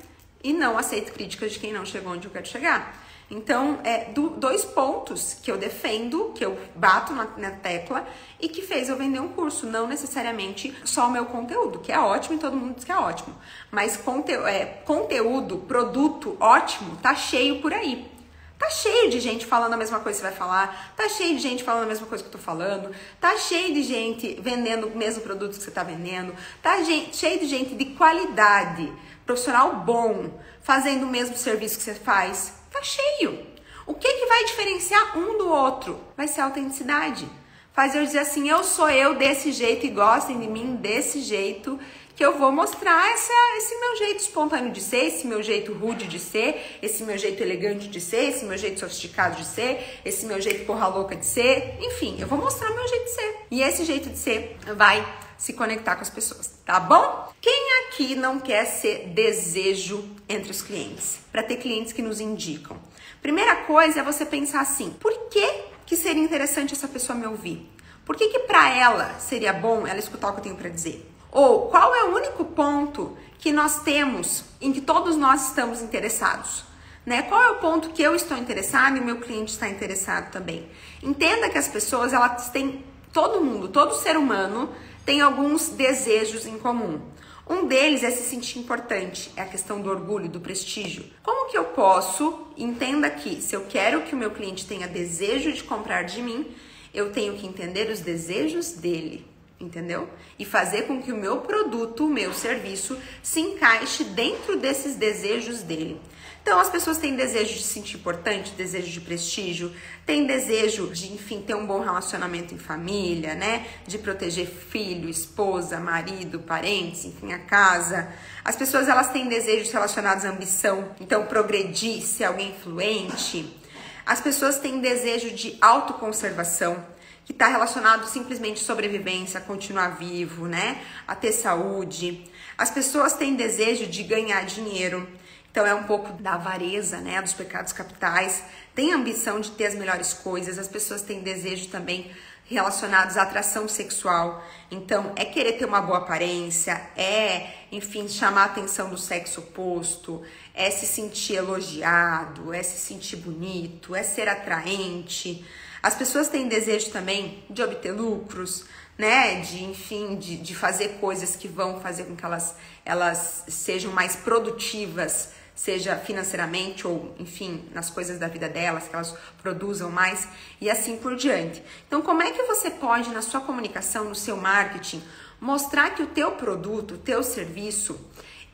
e 0.42 0.52
não 0.52 0.78
aceito 0.78 1.12
críticas 1.12 1.52
de 1.52 1.58
quem 1.58 1.72
não 1.72 1.84
chegou 1.84 2.12
onde 2.12 2.26
eu 2.26 2.32
quero 2.32 2.46
chegar. 2.46 3.02
Então, 3.32 3.80
é 3.82 4.10
do, 4.10 4.28
dois 4.28 4.62
pontos 4.62 5.38
que 5.42 5.50
eu 5.50 5.56
defendo, 5.56 6.32
que 6.34 6.44
eu 6.44 6.58
bato 6.74 7.14
na, 7.14 7.26
na, 7.38 7.50
tecla 7.50 8.06
e 8.38 8.46
que 8.46 8.60
fez 8.60 8.90
eu 8.90 8.96
vender 8.96 9.20
um 9.20 9.28
curso, 9.28 9.64
não 9.64 9.86
necessariamente 9.86 10.74
só 10.84 11.06
o 11.06 11.10
meu 11.10 11.24
conteúdo, 11.24 11.78
que 11.78 11.90
é 11.90 11.98
ótimo 11.98 12.36
e 12.36 12.38
todo 12.38 12.54
mundo 12.54 12.74
diz 12.74 12.84
que 12.84 12.92
é 12.92 12.96
ótimo. 12.96 13.34
Mas 13.70 13.96
conte, 13.96 14.32
é, 14.32 14.82
conteúdo, 14.84 15.58
produto 15.60 16.36
ótimo, 16.38 16.96
tá 16.96 17.14
cheio 17.14 17.62
por 17.62 17.72
aí. 17.72 18.12
Tá 18.58 18.68
cheio 18.68 19.10
de 19.10 19.18
gente 19.18 19.46
falando 19.46 19.72
a 19.72 19.76
mesma 19.76 19.98
coisa 19.98 20.20
que 20.20 20.24
você 20.24 20.30
vai 20.30 20.38
falar, 20.38 20.92
tá 20.94 21.08
cheio 21.08 21.34
de 21.34 21.42
gente 21.42 21.64
falando 21.64 21.84
a 21.84 21.88
mesma 21.88 22.06
coisa 22.06 22.22
que 22.22 22.28
eu 22.28 22.32
tô 22.32 22.38
falando, 22.38 22.94
tá 23.20 23.36
cheio 23.36 23.74
de 23.74 23.82
gente 23.82 24.38
vendendo 24.40 24.86
o 24.86 24.96
mesmo 24.96 25.22
produto 25.22 25.56
que 25.56 25.64
você 25.64 25.70
tá 25.70 25.82
vendendo, 25.82 26.32
tá 26.62 26.80
gente, 26.82 27.16
cheio 27.16 27.40
de 27.40 27.46
gente 27.46 27.74
de 27.74 27.86
qualidade, 27.86 28.92
profissional 29.24 29.76
bom, 29.76 30.40
fazendo 30.62 31.04
o 31.04 31.10
mesmo 31.10 31.36
serviço 31.36 31.76
que 31.76 31.84
você 31.84 31.94
faz 31.94 32.62
Tá 32.72 32.82
cheio. 32.82 33.46
O 33.86 33.92
que, 33.94 34.10
que 34.10 34.26
vai 34.26 34.44
diferenciar 34.44 35.18
um 35.18 35.36
do 35.36 35.48
outro? 35.48 36.00
Vai 36.16 36.26
ser 36.26 36.40
a 36.40 36.44
autenticidade. 36.44 37.28
Fazer 37.72 38.00
eu 38.00 38.04
dizer 38.04 38.20
assim, 38.20 38.48
eu 38.48 38.64
sou 38.64 38.88
eu 38.88 39.14
desse 39.14 39.52
jeito 39.52 39.84
e 39.84 39.90
gostem 39.90 40.38
de 40.38 40.46
mim 40.46 40.76
desse 40.76 41.20
jeito, 41.20 41.78
que 42.14 42.24
eu 42.24 42.38
vou 42.38 42.52
mostrar 42.52 43.10
essa, 43.12 43.32
esse 43.56 43.78
meu 43.78 43.96
jeito 43.96 44.20
espontâneo 44.20 44.70
de 44.70 44.80
ser, 44.80 45.06
esse 45.06 45.26
meu 45.26 45.42
jeito 45.42 45.72
rude 45.72 46.06
de 46.06 46.18
ser, 46.18 46.78
esse 46.82 47.02
meu 47.02 47.16
jeito 47.16 47.42
elegante 47.42 47.88
de 47.88 48.00
ser, 48.00 48.28
esse 48.28 48.44
meu 48.44 48.56
jeito 48.56 48.80
sofisticado 48.80 49.36
de 49.36 49.44
ser, 49.44 50.00
esse 50.04 50.26
meu 50.26 50.40
jeito 50.40 50.66
porra 50.66 50.86
louca 50.86 51.16
de 51.16 51.24
ser. 51.24 51.76
Enfim, 51.80 52.16
eu 52.20 52.26
vou 52.26 52.38
mostrar 52.38 52.70
meu 52.70 52.86
jeito 52.88 53.04
de 53.04 53.10
ser. 53.10 53.36
E 53.50 53.62
esse 53.62 53.84
jeito 53.84 54.10
de 54.10 54.18
ser 54.18 54.56
vai 54.76 55.04
se 55.42 55.54
conectar 55.54 55.96
com 55.96 56.02
as 56.02 56.08
pessoas, 56.08 56.52
tá 56.64 56.78
bom? 56.78 57.32
Quem 57.40 57.80
aqui 57.80 58.14
não 58.14 58.38
quer 58.38 58.64
ser 58.64 59.08
desejo 59.08 60.08
entre 60.28 60.52
os 60.52 60.62
clientes? 60.62 61.18
Para 61.32 61.42
ter 61.42 61.56
clientes 61.56 61.92
que 61.92 62.00
nos 62.00 62.20
indicam. 62.20 62.76
Primeira 63.20 63.56
coisa 63.56 63.98
é 63.98 64.02
você 64.04 64.24
pensar 64.24 64.60
assim: 64.60 64.90
por 65.00 65.12
que, 65.28 65.64
que 65.84 65.96
seria 65.96 66.22
interessante 66.22 66.74
essa 66.74 66.86
pessoa 66.86 67.18
me 67.18 67.26
ouvir? 67.26 67.68
Por 68.04 68.14
que, 68.14 68.28
que 68.28 68.38
para 68.38 68.70
ela 68.70 69.18
seria 69.18 69.52
bom 69.52 69.84
ela 69.84 69.98
escutar 69.98 70.28
o 70.28 70.34
que 70.34 70.38
eu 70.38 70.44
tenho 70.44 70.54
para 70.54 70.68
dizer? 70.68 71.10
Ou 71.32 71.66
qual 71.66 71.92
é 71.92 72.04
o 72.04 72.14
único 72.14 72.44
ponto 72.44 73.18
que 73.40 73.50
nós 73.50 73.80
temos 73.80 74.44
em 74.60 74.72
que 74.72 74.80
todos 74.80 75.16
nós 75.16 75.48
estamos 75.48 75.82
interessados? 75.82 76.62
Né? 77.04 77.22
Qual 77.22 77.42
é 77.42 77.50
o 77.50 77.56
ponto 77.56 77.90
que 77.90 78.00
eu 78.00 78.14
estou 78.14 78.36
interessado 78.36 78.96
e 78.96 79.00
o 79.00 79.04
meu 79.04 79.16
cliente 79.16 79.50
está 79.50 79.68
interessado 79.68 80.30
também? 80.30 80.70
Entenda 81.02 81.50
que 81.50 81.58
as 81.58 81.66
pessoas, 81.66 82.12
elas 82.12 82.48
têm, 82.50 82.84
todo 83.12 83.40
mundo, 83.40 83.66
todo 83.66 83.92
ser 83.96 84.16
humano 84.16 84.72
tem 85.04 85.20
alguns 85.20 85.68
desejos 85.68 86.46
em 86.46 86.58
comum. 86.58 87.00
Um 87.48 87.66
deles 87.66 88.04
é 88.04 88.10
se 88.10 88.22
sentir 88.22 88.60
importante, 88.60 89.30
é 89.36 89.42
a 89.42 89.46
questão 89.46 89.80
do 89.80 89.90
orgulho, 89.90 90.28
do 90.28 90.40
prestígio. 90.40 91.04
Como 91.22 91.50
que 91.50 91.58
eu 91.58 91.64
posso, 91.64 92.46
entenda 92.56 93.10
que 93.10 93.42
se 93.42 93.54
eu 93.54 93.66
quero 93.68 94.02
que 94.02 94.14
o 94.14 94.18
meu 94.18 94.30
cliente 94.30 94.66
tenha 94.66 94.86
desejo 94.86 95.52
de 95.52 95.64
comprar 95.64 96.02
de 96.04 96.22
mim, 96.22 96.54
eu 96.94 97.10
tenho 97.10 97.34
que 97.34 97.46
entender 97.46 97.90
os 97.90 98.00
desejos 98.00 98.72
dele, 98.72 99.26
entendeu? 99.58 100.08
E 100.38 100.44
fazer 100.44 100.82
com 100.82 101.02
que 101.02 101.12
o 101.12 101.16
meu 101.16 101.38
produto, 101.38 102.06
o 102.06 102.10
meu 102.10 102.32
serviço 102.32 102.96
se 103.22 103.40
encaixe 103.40 104.04
dentro 104.04 104.56
desses 104.56 104.94
desejos 104.94 105.62
dele. 105.62 106.00
Então, 106.42 106.58
as 106.58 106.68
pessoas 106.68 106.98
têm 106.98 107.14
desejo 107.14 107.54
de 107.54 107.62
se 107.62 107.74
sentir 107.74 107.96
importante, 107.96 108.50
desejo 108.52 108.90
de 108.90 109.00
prestígio, 109.00 109.72
têm 110.04 110.26
desejo 110.26 110.88
de, 110.88 111.12
enfim, 111.12 111.40
ter 111.40 111.54
um 111.54 111.64
bom 111.64 111.80
relacionamento 111.80 112.52
em 112.52 112.58
família, 112.58 113.36
né? 113.36 113.64
De 113.86 113.96
proteger 113.96 114.48
filho, 114.48 115.08
esposa, 115.08 115.78
marido, 115.78 116.40
parentes, 116.40 117.04
enfim, 117.04 117.32
a 117.32 117.38
casa. 117.38 118.12
As 118.44 118.56
pessoas, 118.56 118.88
elas 118.88 119.12
têm 119.12 119.28
desejos 119.28 119.70
relacionados 119.70 120.24
à 120.24 120.30
ambição, 120.30 120.90
então, 121.00 121.26
progredir, 121.26 122.02
ser 122.02 122.24
alguém 122.24 122.50
influente. 122.50 123.56
As 124.04 124.20
pessoas 124.20 124.58
têm 124.58 124.80
desejo 124.80 125.30
de 125.30 125.56
autoconservação, 125.60 126.84
que 127.24 127.30
está 127.30 127.46
relacionado 127.46 128.04
simplesmente 128.08 128.60
à 128.60 128.64
sobrevivência, 128.64 129.38
a 129.38 129.40
continuar 129.40 129.90
vivo, 129.90 130.48
né? 130.48 130.82
A 131.06 131.14
ter 131.14 131.30
saúde. 131.30 132.28
As 132.58 132.68
pessoas 132.68 133.12
têm 133.12 133.36
desejo 133.36 133.86
de 133.86 134.02
ganhar 134.02 134.44
dinheiro 134.44 135.08
então 135.52 135.66
é 135.66 135.74
um 135.74 135.82
pouco 135.82 136.14
da 136.14 136.32
avareza, 136.32 136.96
né, 136.96 137.20
dos 137.20 137.34
pecados 137.34 137.74
capitais. 137.74 138.42
Tem 138.74 138.90
ambição 138.90 139.38
de 139.38 139.50
ter 139.50 139.66
as 139.66 139.74
melhores 139.74 140.14
coisas. 140.14 140.58
As 140.58 140.66
pessoas 140.66 141.02
têm 141.02 141.20
desejo 141.20 141.68
também 141.68 142.10
relacionados 142.46 143.18
à 143.18 143.22
atração 143.22 143.68
sexual. 143.68 144.42
Então, 144.70 145.12
é 145.14 145.26
querer 145.26 145.52
ter 145.52 145.66
uma 145.66 145.82
boa 145.82 145.98
aparência, 145.98 146.80
é, 146.96 147.50
enfim, 147.70 148.08
chamar 148.08 148.42
a 148.42 148.46
atenção 148.46 148.88
do 148.88 148.96
sexo 148.96 149.40
oposto, 149.40 150.22
é 150.54 150.70
se 150.70 150.86
sentir 150.86 151.34
elogiado, 151.34 152.54
é 152.54 152.62
se 152.62 152.78
sentir 152.78 153.16
bonito, 153.16 153.94
é 153.94 154.02
ser 154.02 154.30
atraente. 154.30 155.44
As 155.82 155.94
pessoas 155.94 156.28
têm 156.28 156.48
desejo 156.48 156.90
também 156.90 157.44
de 157.50 157.62
obter 157.62 157.92
lucros, 157.92 158.64
né? 158.96 159.40
De, 159.40 159.64
enfim, 159.64 160.16
de, 160.16 160.38
de 160.38 160.54
fazer 160.54 160.96
coisas 161.00 161.36
que 161.36 161.46
vão 161.46 161.78
fazer 161.80 162.04
com 162.04 162.16
que 162.16 162.24
elas, 162.24 162.54
elas 162.86 163.44
sejam 163.48 163.92
mais 163.92 164.16
produtivas 164.16 165.41
seja 165.62 165.94
financeiramente 165.94 166.88
ou, 166.88 167.14
enfim, 167.20 167.68
nas 167.72 167.88
coisas 167.88 168.18
da 168.18 168.26
vida 168.26 168.48
delas, 168.48 168.88
que 168.88 168.96
elas 168.96 169.14
produzam 169.40 169.92
mais 169.92 170.26
e 170.60 170.68
assim 170.68 170.96
por 170.96 171.14
diante. 171.14 171.62
Então, 171.86 172.02
como 172.02 172.20
é 172.20 172.32
que 172.32 172.42
você 172.42 172.68
pode 172.68 173.10
na 173.10 173.22
sua 173.22 173.40
comunicação, 173.40 174.06
no 174.06 174.14
seu 174.14 174.36
marketing, 174.36 175.00
mostrar 175.40 175.90
que 175.90 176.02
o 176.02 176.08
teu 176.08 176.32
produto, 176.32 176.94
o 176.94 176.98
teu 176.98 177.22
serviço, 177.22 177.96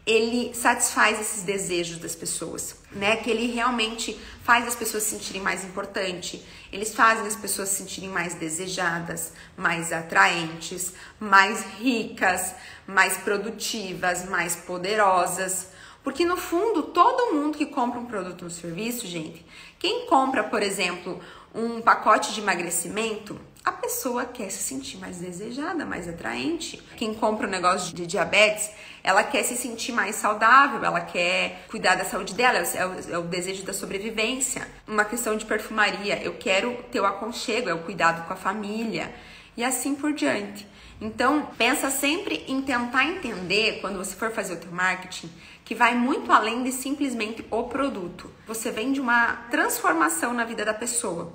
ele 0.04 0.54
satisfaz 0.54 1.18
esses 1.18 1.42
desejos 1.44 1.96
das 1.96 2.14
pessoas, 2.14 2.76
né? 2.92 3.16
Que 3.16 3.30
ele 3.30 3.50
realmente 3.52 4.20
faz 4.44 4.66
as 4.66 4.76
pessoas 4.76 5.04
se 5.04 5.10
sentirem 5.10 5.40
mais 5.40 5.64
importante, 5.64 6.44
eles 6.70 6.94
fazem 6.94 7.26
as 7.26 7.36
pessoas 7.36 7.70
se 7.70 7.76
sentirem 7.76 8.10
mais 8.10 8.34
desejadas, 8.34 9.32
mais 9.56 9.94
atraentes, 9.94 10.92
mais 11.18 11.64
ricas, 11.78 12.54
mais 12.86 13.16
produtivas, 13.16 14.28
mais 14.28 14.56
poderosas. 14.56 15.77
Porque 16.02 16.24
no 16.24 16.36
fundo, 16.36 16.82
todo 16.84 17.34
mundo 17.34 17.58
que 17.58 17.66
compra 17.66 17.98
um 17.98 18.06
produto 18.06 18.42
ou 18.42 18.48
um 18.48 18.50
serviço, 18.50 19.06
gente, 19.06 19.44
quem 19.78 20.06
compra, 20.06 20.44
por 20.44 20.62
exemplo, 20.62 21.20
um 21.54 21.80
pacote 21.80 22.32
de 22.32 22.40
emagrecimento, 22.40 23.38
a 23.64 23.72
pessoa 23.72 24.24
quer 24.24 24.50
se 24.50 24.62
sentir 24.62 24.96
mais 24.96 25.18
desejada, 25.18 25.84
mais 25.84 26.08
atraente. 26.08 26.82
Quem 26.96 27.12
compra 27.12 27.46
um 27.46 27.50
negócio 27.50 27.94
de 27.94 28.06
diabetes, 28.06 28.70
ela 29.02 29.22
quer 29.22 29.42
se 29.42 29.56
sentir 29.56 29.92
mais 29.92 30.16
saudável, 30.16 30.82
ela 30.82 31.00
quer 31.00 31.66
cuidar 31.68 31.94
da 31.96 32.04
saúde 32.04 32.34
dela, 32.34 32.58
é 32.58 32.86
o, 32.86 33.14
é 33.14 33.18
o 33.18 33.22
desejo 33.22 33.64
da 33.64 33.74
sobrevivência. 33.74 34.66
Uma 34.86 35.04
questão 35.04 35.36
de 35.36 35.44
perfumaria, 35.44 36.22
eu 36.22 36.34
quero 36.34 36.82
ter 36.90 37.00
o 37.00 37.04
aconchego, 37.04 37.68
é 37.68 37.74
o 37.74 37.82
cuidado 37.82 38.26
com 38.26 38.32
a 38.32 38.36
família 38.36 39.12
e 39.56 39.64
assim 39.64 39.94
por 39.94 40.12
diante. 40.14 40.66
Então, 41.00 41.48
pensa 41.56 41.90
sempre 41.90 42.44
em 42.48 42.60
tentar 42.62 43.04
entender 43.04 43.80
quando 43.80 43.98
você 43.98 44.16
for 44.16 44.30
fazer 44.32 44.54
o 44.54 44.56
teu 44.56 44.72
marketing 44.72 45.30
que 45.68 45.74
vai 45.74 45.94
muito 45.94 46.32
além 46.32 46.62
de 46.62 46.72
simplesmente 46.72 47.44
o 47.50 47.64
produto. 47.64 48.30
Você 48.46 48.70
vende 48.70 49.02
uma 49.02 49.34
transformação 49.50 50.32
na 50.32 50.42
vida 50.42 50.64
da 50.64 50.72
pessoa. 50.72 51.30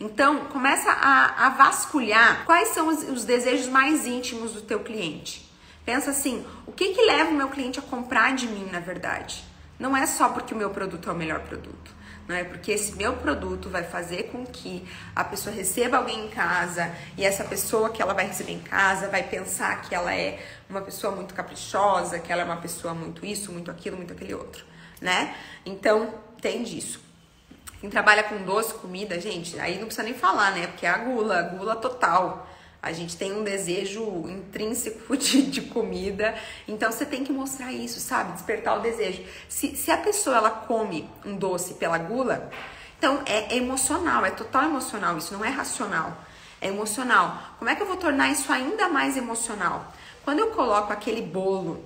Então, 0.00 0.46
começa 0.46 0.90
a, 0.90 1.46
a 1.46 1.48
vasculhar 1.50 2.44
quais 2.44 2.70
são 2.70 2.88
os, 2.88 3.04
os, 3.08 3.24
desejos 3.24 3.68
mais 3.68 4.04
íntimos 4.04 4.54
do 4.54 4.62
teu 4.62 4.80
cliente. 4.80 5.48
Pensa 5.84 6.10
assim, 6.10 6.44
o 6.66 6.72
que 6.72 6.94
que 6.94 7.02
leva 7.02 7.30
o 7.30 7.34
meu 7.34 7.48
cliente 7.48 7.78
a 7.78 7.82
comprar 7.82 8.34
de 8.34 8.48
mim, 8.48 8.68
na 8.72 8.80
verdade? 8.80 9.44
Não 9.78 9.96
é 9.96 10.04
só 10.04 10.30
porque 10.30 10.52
o 10.52 10.56
meu 10.56 10.70
produto 10.70 11.08
é 11.08 11.12
o 11.12 11.16
melhor 11.16 11.42
produto 11.42 11.94
não 12.28 12.34
é? 12.34 12.44
Porque 12.44 12.72
esse 12.72 12.94
meu 12.96 13.14
produto 13.14 13.68
vai 13.68 13.84
fazer 13.84 14.24
com 14.24 14.44
que 14.44 14.86
a 15.14 15.22
pessoa 15.22 15.54
receba 15.54 15.98
alguém 15.98 16.26
em 16.26 16.28
casa 16.28 16.92
e 17.16 17.24
essa 17.24 17.44
pessoa 17.44 17.90
que 17.90 18.02
ela 18.02 18.14
vai 18.14 18.26
receber 18.26 18.52
em 18.52 18.60
casa 18.60 19.08
vai 19.08 19.22
pensar 19.22 19.82
que 19.82 19.94
ela 19.94 20.14
é 20.14 20.44
uma 20.68 20.80
pessoa 20.80 21.14
muito 21.14 21.34
caprichosa, 21.34 22.18
que 22.18 22.32
ela 22.32 22.42
é 22.42 22.44
uma 22.44 22.56
pessoa 22.56 22.94
muito 22.94 23.24
isso, 23.24 23.52
muito 23.52 23.70
aquilo, 23.70 23.96
muito 23.96 24.12
aquele 24.12 24.34
outro, 24.34 24.64
né? 25.00 25.36
Então, 25.64 26.14
tem 26.40 26.62
disso. 26.62 27.00
Quem 27.80 27.90
trabalha 27.90 28.22
com 28.24 28.42
doce, 28.42 28.74
comida, 28.74 29.20
gente, 29.20 29.58
aí 29.60 29.78
não 29.78 29.86
precisa 29.86 30.02
nem 30.02 30.14
falar, 30.14 30.52
né? 30.52 30.66
Porque 30.66 30.86
é 30.86 30.90
a 30.90 30.98
gula, 30.98 31.42
gula 31.42 31.76
total. 31.76 32.48
A 32.82 32.92
gente 32.92 33.16
tem 33.16 33.32
um 33.32 33.42
desejo 33.42 34.02
intrínseco 34.28 35.16
de, 35.18 35.42
de, 35.42 35.62
comida, 35.62 36.34
então 36.68 36.90
você 36.90 37.04
tem 37.04 37.24
que 37.24 37.32
mostrar 37.32 37.72
isso, 37.72 37.98
sabe? 38.00 38.32
Despertar 38.32 38.78
o 38.78 38.82
desejo. 38.82 39.22
Se, 39.48 39.74
se 39.76 39.90
a 39.90 39.96
pessoa 39.96 40.36
ela 40.36 40.50
come 40.50 41.08
um 41.24 41.36
doce 41.36 41.74
pela 41.74 41.98
gula, 41.98 42.50
então 42.98 43.22
é 43.26 43.56
emocional, 43.56 44.24
é 44.24 44.30
total 44.30 44.64
emocional, 44.64 45.18
isso 45.18 45.34
não 45.34 45.44
é 45.44 45.48
racional, 45.48 46.16
é 46.60 46.68
emocional. 46.68 47.56
Como 47.58 47.70
é 47.70 47.74
que 47.74 47.82
eu 47.82 47.86
vou 47.86 47.96
tornar 47.96 48.30
isso 48.30 48.52
ainda 48.52 48.88
mais 48.88 49.16
emocional? 49.16 49.92
Quando 50.24 50.40
eu 50.40 50.50
coloco 50.50 50.92
aquele 50.92 51.22
bolo, 51.22 51.84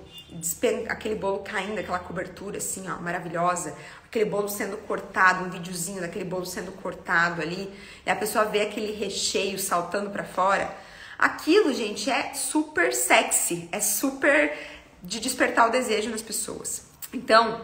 aquele 0.87 1.15
bolo 1.15 1.39
caindo, 1.39 1.79
aquela 1.79 1.99
cobertura 1.99 2.57
assim, 2.57 2.89
ó, 2.89 3.01
maravilhosa, 3.01 3.75
aquele 4.05 4.25
bolo 4.25 4.47
sendo 4.47 4.77
cortado, 4.77 5.45
um 5.45 5.49
videozinho 5.49 6.01
daquele 6.01 6.25
bolo 6.25 6.45
sendo 6.45 6.71
cortado 6.71 7.41
ali, 7.41 7.71
e 8.05 8.09
a 8.09 8.15
pessoa 8.15 8.45
vê 8.45 8.61
aquele 8.61 8.91
recheio 8.91 9.59
saltando 9.59 10.09
para 10.09 10.23
fora, 10.23 10.73
Aquilo, 11.21 11.71
gente, 11.71 12.09
é 12.09 12.33
super 12.33 12.91
sexy, 12.91 13.69
é 13.71 13.79
super 13.79 14.57
de 15.03 15.19
despertar 15.19 15.67
o 15.67 15.71
desejo 15.71 16.09
nas 16.09 16.23
pessoas. 16.23 16.87
Então, 17.13 17.61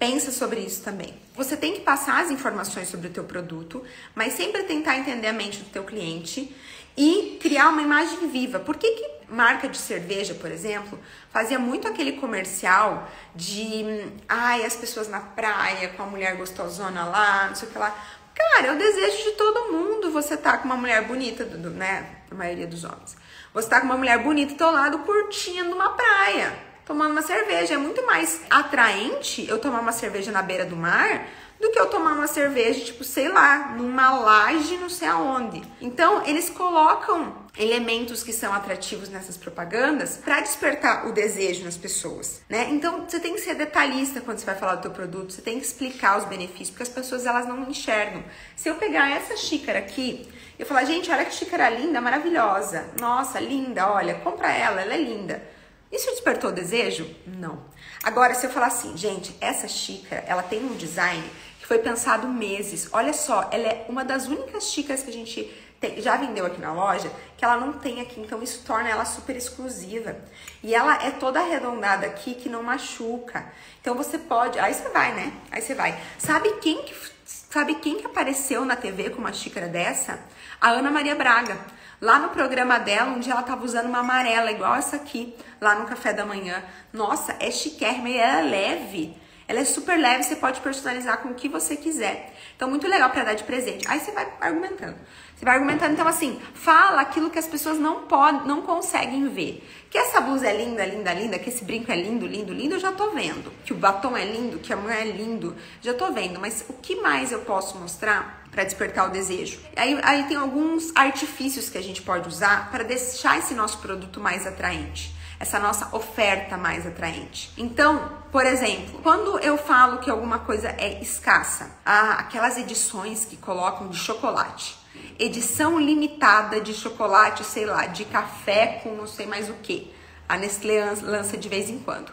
Pensa 0.00 0.32
sobre 0.32 0.60
isso 0.60 0.82
também. 0.82 1.12
Você 1.36 1.58
tem 1.58 1.74
que 1.74 1.80
passar 1.80 2.24
as 2.24 2.30
informações 2.30 2.88
sobre 2.88 3.08
o 3.08 3.10
teu 3.10 3.22
produto, 3.22 3.84
mas 4.14 4.32
sempre 4.32 4.62
tentar 4.62 4.96
entender 4.96 5.26
a 5.26 5.32
mente 5.34 5.58
do 5.58 5.68
teu 5.68 5.84
cliente 5.84 6.56
e 6.96 7.38
criar 7.40 7.68
uma 7.68 7.82
imagem 7.82 8.28
viva. 8.28 8.58
Por 8.58 8.76
que, 8.76 8.90
que 8.90 9.20
marca 9.30 9.68
de 9.68 9.78
cerveja, 9.78 10.34
por 10.34 10.50
exemplo, 10.50 10.98
fazia 11.30 11.58
muito 11.58 11.86
aquele 11.86 12.12
comercial 12.12 13.08
de 13.34 14.10
ai, 14.28 14.64
as 14.64 14.74
pessoas 14.76 15.08
na 15.08 15.20
praia 15.20 15.88
com 15.90 16.02
a 16.02 16.06
mulher 16.06 16.36
gostosona 16.36 17.04
lá, 17.04 17.48
não 17.48 17.54
sei 17.54 17.68
o 17.68 17.72
que 17.72 17.78
lá. 17.78 17.94
Cara, 18.34 18.68
é 18.68 18.72
o 18.72 18.78
desejo 18.78 19.16
de 19.24 19.30
todo 19.32 19.72
mundo 19.72 20.10
você 20.10 20.36
tá 20.36 20.58
com 20.58 20.64
uma 20.64 20.76
mulher 20.76 21.06
bonita, 21.06 21.44
do, 21.44 21.70
né? 21.70 22.16
A 22.30 22.34
maioria 22.34 22.66
dos 22.66 22.84
homens. 22.84 23.16
Você 23.52 23.68
tá 23.68 23.80
com 23.80 23.86
uma 23.86 23.96
mulher 23.96 24.18
bonita 24.22 24.52
do 24.52 24.58
teu 24.58 24.70
lado 24.70 25.00
curtindo 25.00 25.74
uma 25.74 25.90
praia, 25.90 26.56
tomando 26.84 27.12
uma 27.12 27.22
cerveja. 27.22 27.74
É 27.74 27.78
muito 27.78 28.04
mais 28.06 28.42
atraente 28.50 29.46
eu 29.48 29.58
tomar 29.58 29.80
uma 29.80 29.92
cerveja 29.92 30.30
na 30.32 30.42
beira 30.42 30.64
do 30.64 30.76
mar 30.76 31.26
do 31.60 31.70
que 31.70 31.78
eu 31.78 31.86
tomar 31.86 32.14
uma 32.14 32.26
cerveja, 32.26 32.82
tipo, 32.86 33.04
sei 33.04 33.28
lá, 33.28 33.74
numa 33.76 34.18
laje, 34.18 34.78
não 34.78 34.88
sei 34.88 35.08
aonde. 35.08 35.62
Então, 35.80 36.24
eles 36.26 36.48
colocam 36.48 37.36
elementos 37.58 38.22
que 38.22 38.32
são 38.32 38.54
atrativos 38.54 39.10
nessas 39.10 39.36
propagandas 39.36 40.16
para 40.16 40.40
despertar 40.40 41.06
o 41.06 41.12
desejo 41.12 41.62
nas 41.64 41.76
pessoas, 41.76 42.40
né? 42.48 42.68
Então, 42.70 43.04
você 43.06 43.20
tem 43.20 43.34
que 43.34 43.40
ser 43.40 43.54
detalhista 43.54 44.22
quando 44.22 44.38
você 44.38 44.46
vai 44.46 44.54
falar 44.54 44.76
do 44.76 44.82
teu 44.82 44.90
produto, 44.90 45.32
você 45.32 45.42
tem 45.42 45.60
que 45.60 45.66
explicar 45.66 46.16
os 46.16 46.24
benefícios, 46.24 46.70
porque 46.70 46.84
as 46.84 46.88
pessoas 46.88 47.26
elas 47.26 47.46
não 47.46 47.68
enxergam. 47.68 48.24
Se 48.56 48.70
eu 48.70 48.76
pegar 48.76 49.10
essa 49.10 49.36
xícara 49.36 49.80
aqui, 49.80 50.26
eu 50.58 50.64
falar, 50.64 50.84
gente, 50.84 51.10
olha 51.10 51.26
que 51.26 51.34
xícara 51.34 51.68
linda, 51.68 52.00
maravilhosa. 52.00 52.86
Nossa, 52.98 53.38
linda, 53.38 53.90
olha, 53.90 54.14
compra 54.14 54.50
ela, 54.50 54.80
ela 54.80 54.94
é 54.94 54.98
linda. 54.98 55.42
Isso 55.90 56.10
despertou 56.10 56.52
desejo? 56.52 57.08
Não. 57.26 57.64
Agora, 58.02 58.34
se 58.34 58.46
eu 58.46 58.50
falar 58.50 58.68
assim, 58.68 58.96
gente, 58.96 59.36
essa 59.40 59.66
xícara, 59.66 60.24
ela 60.26 60.42
tem 60.42 60.64
um 60.64 60.76
design 60.76 61.22
foi 61.70 61.78
pensado 61.78 62.26
meses. 62.26 62.88
Olha 62.90 63.12
só, 63.12 63.48
ela 63.52 63.68
é 63.68 63.86
uma 63.88 64.04
das 64.04 64.26
únicas 64.26 64.72
xícaras 64.72 65.04
que 65.04 65.10
a 65.10 65.12
gente 65.12 65.44
tem, 65.78 66.02
já 66.02 66.16
vendeu 66.16 66.44
aqui 66.44 66.60
na 66.60 66.72
loja 66.72 67.08
que 67.36 67.44
ela 67.44 67.56
não 67.56 67.74
tem 67.74 68.00
aqui, 68.00 68.20
então 68.20 68.42
isso 68.42 68.64
torna 68.66 68.88
ela 68.88 69.04
super 69.04 69.36
exclusiva. 69.36 70.16
E 70.64 70.74
ela 70.74 71.00
é 71.06 71.12
toda 71.12 71.38
arredondada 71.38 72.06
aqui 72.06 72.34
que 72.34 72.48
não 72.48 72.60
machuca. 72.60 73.52
Então 73.80 73.94
você 73.94 74.18
pode, 74.18 74.58
aí 74.58 74.74
você 74.74 74.88
vai, 74.88 75.14
né? 75.14 75.32
Aí 75.48 75.62
você 75.62 75.72
vai. 75.72 75.96
Sabe 76.18 76.54
quem 76.54 76.82
que 76.82 76.92
sabe 77.24 77.76
quem 77.76 77.98
que 77.98 78.06
apareceu 78.06 78.64
na 78.64 78.74
TV 78.74 79.10
com 79.10 79.18
uma 79.18 79.32
xícara 79.32 79.68
dessa? 79.68 80.18
A 80.60 80.70
Ana 80.70 80.90
Maria 80.90 81.14
Braga. 81.14 81.56
Lá 82.00 82.18
no 82.18 82.30
programa 82.30 82.78
dela, 82.78 83.10
um 83.10 83.20
dia 83.20 83.32
ela 83.32 83.42
tava 83.42 83.62
usando 83.62 83.86
uma 83.86 83.98
amarela 83.98 84.50
igual 84.50 84.74
essa 84.74 84.96
aqui, 84.96 85.34
lá 85.60 85.74
no 85.74 85.84
café 85.84 86.14
da 86.14 86.24
manhã. 86.24 86.62
Nossa, 86.92 87.36
é 87.38 87.50
chiquérrima 87.50 88.08
e 88.08 88.16
ela 88.16 88.40
é 88.40 88.42
leve. 88.42 89.16
Ela 89.46 89.60
é 89.60 89.64
super 89.64 89.98
leve, 89.98 90.22
você 90.22 90.36
pode 90.36 90.60
personalizar 90.60 91.18
com 91.18 91.30
o 91.30 91.34
que 91.34 91.48
você 91.48 91.76
quiser. 91.76 92.32
Então, 92.56 92.70
muito 92.70 92.86
legal 92.86 93.10
para 93.10 93.24
dar 93.24 93.34
de 93.34 93.44
presente. 93.44 93.86
Aí 93.88 93.98
você 93.98 94.12
vai 94.12 94.32
argumentando. 94.40 94.96
Você 95.34 95.44
vai 95.44 95.54
argumentando, 95.54 95.92
então 95.92 96.06
assim, 96.06 96.40
fala 96.54 97.00
aquilo 97.00 97.30
que 97.30 97.38
as 97.38 97.48
pessoas 97.48 97.78
não 97.78 98.02
podem, 98.02 98.46
não 98.46 98.62
conseguem 98.62 99.28
ver. 99.28 99.66
Que 99.90 99.98
essa 99.98 100.20
blusa 100.20 100.46
é 100.46 100.56
linda, 100.56 100.86
linda, 100.86 101.12
linda, 101.12 101.38
que 101.38 101.48
esse 101.48 101.64
brinco 101.64 101.90
é 101.90 101.96
lindo, 101.96 102.26
lindo, 102.26 102.52
lindo, 102.52 102.76
eu 102.76 102.78
já 102.78 102.92
tô 102.92 103.10
vendo. 103.10 103.52
Que 103.64 103.72
o 103.72 103.76
batom 103.76 104.16
é 104.16 104.24
lindo, 104.24 104.58
que 104.58 104.72
a 104.72 104.76
mão 104.76 104.90
é 104.90 105.04
lindo, 105.04 105.56
já 105.82 105.92
tô 105.92 106.12
vendo. 106.12 106.38
Mas 106.38 106.64
o 106.68 106.74
que 106.74 106.96
mais 106.96 107.32
eu 107.32 107.40
posso 107.40 107.76
mostrar 107.76 108.39
para 108.50 108.64
despertar 108.64 109.08
o 109.08 109.10
desejo? 109.10 109.60
Aí, 109.76 109.98
aí 110.02 110.24
tem 110.24 110.36
alguns 110.36 110.92
artifícios 110.94 111.68
que 111.68 111.78
a 111.78 111.82
gente 111.82 112.02
pode 112.02 112.28
usar 112.28 112.70
para 112.70 112.84
deixar 112.84 113.38
esse 113.38 113.54
nosso 113.54 113.78
produto 113.78 114.20
mais 114.20 114.46
atraente 114.46 115.18
essa 115.40 115.58
nossa 115.58 115.96
oferta 115.96 116.58
mais 116.58 116.86
atraente. 116.86 117.50
Então, 117.56 118.12
por 118.30 118.44
exemplo, 118.44 119.00
quando 119.02 119.38
eu 119.38 119.56
falo 119.56 119.98
que 119.98 120.10
alguma 120.10 120.40
coisa 120.40 120.68
é 120.68 121.00
escassa, 121.00 121.70
aquelas 121.82 122.58
edições 122.58 123.24
que 123.24 123.38
colocam 123.38 123.88
de 123.88 123.96
chocolate, 123.96 124.78
edição 125.18 125.80
limitada 125.80 126.60
de 126.60 126.74
chocolate, 126.74 127.42
sei 127.42 127.64
lá, 127.64 127.86
de 127.86 128.04
café 128.04 128.80
com 128.82 128.94
não 128.94 129.06
sei 129.06 129.24
mais 129.24 129.48
o 129.48 129.54
que. 129.54 129.90
A 130.28 130.36
Nestlé 130.36 130.94
lança 131.02 131.38
de 131.38 131.48
vez 131.48 131.70
em 131.70 131.78
quando. 131.78 132.12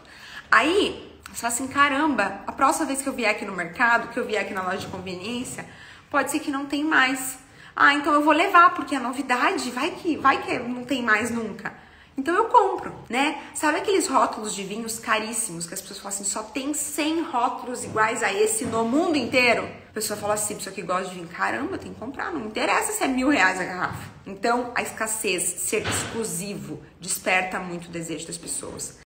Aí, 0.50 1.14
você 1.30 1.42
fala 1.42 1.52
assim, 1.52 1.68
caramba, 1.68 2.40
a 2.46 2.52
próxima 2.52 2.86
vez 2.86 3.02
que 3.02 3.08
eu 3.08 3.12
vier 3.12 3.30
aqui 3.30 3.44
no 3.44 3.52
mercado, 3.52 4.08
que 4.08 4.18
eu 4.18 4.26
vier 4.26 4.42
aqui 4.42 4.54
na 4.54 4.62
loja 4.62 4.78
de 4.78 4.86
conveniência, 4.86 5.68
pode 6.10 6.30
ser 6.30 6.40
que 6.40 6.50
não 6.50 6.66
tem 6.66 6.84
mais. 6.84 7.38
Ah, 7.74 7.94
então 7.94 8.12
eu 8.12 8.22
vou 8.22 8.32
levar, 8.32 8.74
porque 8.74 8.94
é 8.94 8.98
novidade, 8.98 9.70
vai 9.70 9.90
que, 9.92 10.16
vai 10.16 10.42
que 10.42 10.58
não 10.58 10.84
tem 10.84 11.02
mais 11.02 11.30
nunca. 11.30 11.72
Então 12.18 12.34
eu 12.34 12.46
compro, 12.46 12.92
né? 13.08 13.40
Sabe 13.54 13.78
aqueles 13.78 14.08
rótulos 14.08 14.52
de 14.52 14.64
vinhos 14.64 14.98
caríssimos 14.98 15.68
que 15.68 15.74
as 15.74 15.80
pessoas 15.80 16.00
falam 16.00 16.14
assim, 16.16 16.24
só 16.24 16.42
tem 16.42 16.74
100 16.74 17.22
rótulos 17.22 17.84
iguais 17.84 18.24
a 18.24 18.32
esse 18.32 18.64
no 18.64 18.84
mundo 18.84 19.16
inteiro? 19.16 19.68
A 19.90 19.92
pessoa 19.92 20.18
fala 20.18 20.34
assim, 20.34 20.56
pessoa 20.56 20.74
que 20.74 20.82
gosta 20.82 21.10
de 21.10 21.14
vinho, 21.14 21.28
caramba, 21.28 21.78
tem 21.78 21.94
que 21.94 22.00
comprar, 22.00 22.32
não 22.32 22.46
interessa 22.46 22.90
se 22.90 23.04
é 23.04 23.06
mil 23.06 23.28
reais 23.28 23.60
a 23.60 23.64
garrafa. 23.64 24.10
Então 24.26 24.72
a 24.74 24.82
escassez, 24.82 25.44
ser 25.44 25.86
exclusivo, 25.86 26.82
desperta 27.00 27.60
muito 27.60 27.86
o 27.86 27.90
desejo 27.90 28.26
das 28.26 28.36
pessoas. 28.36 28.94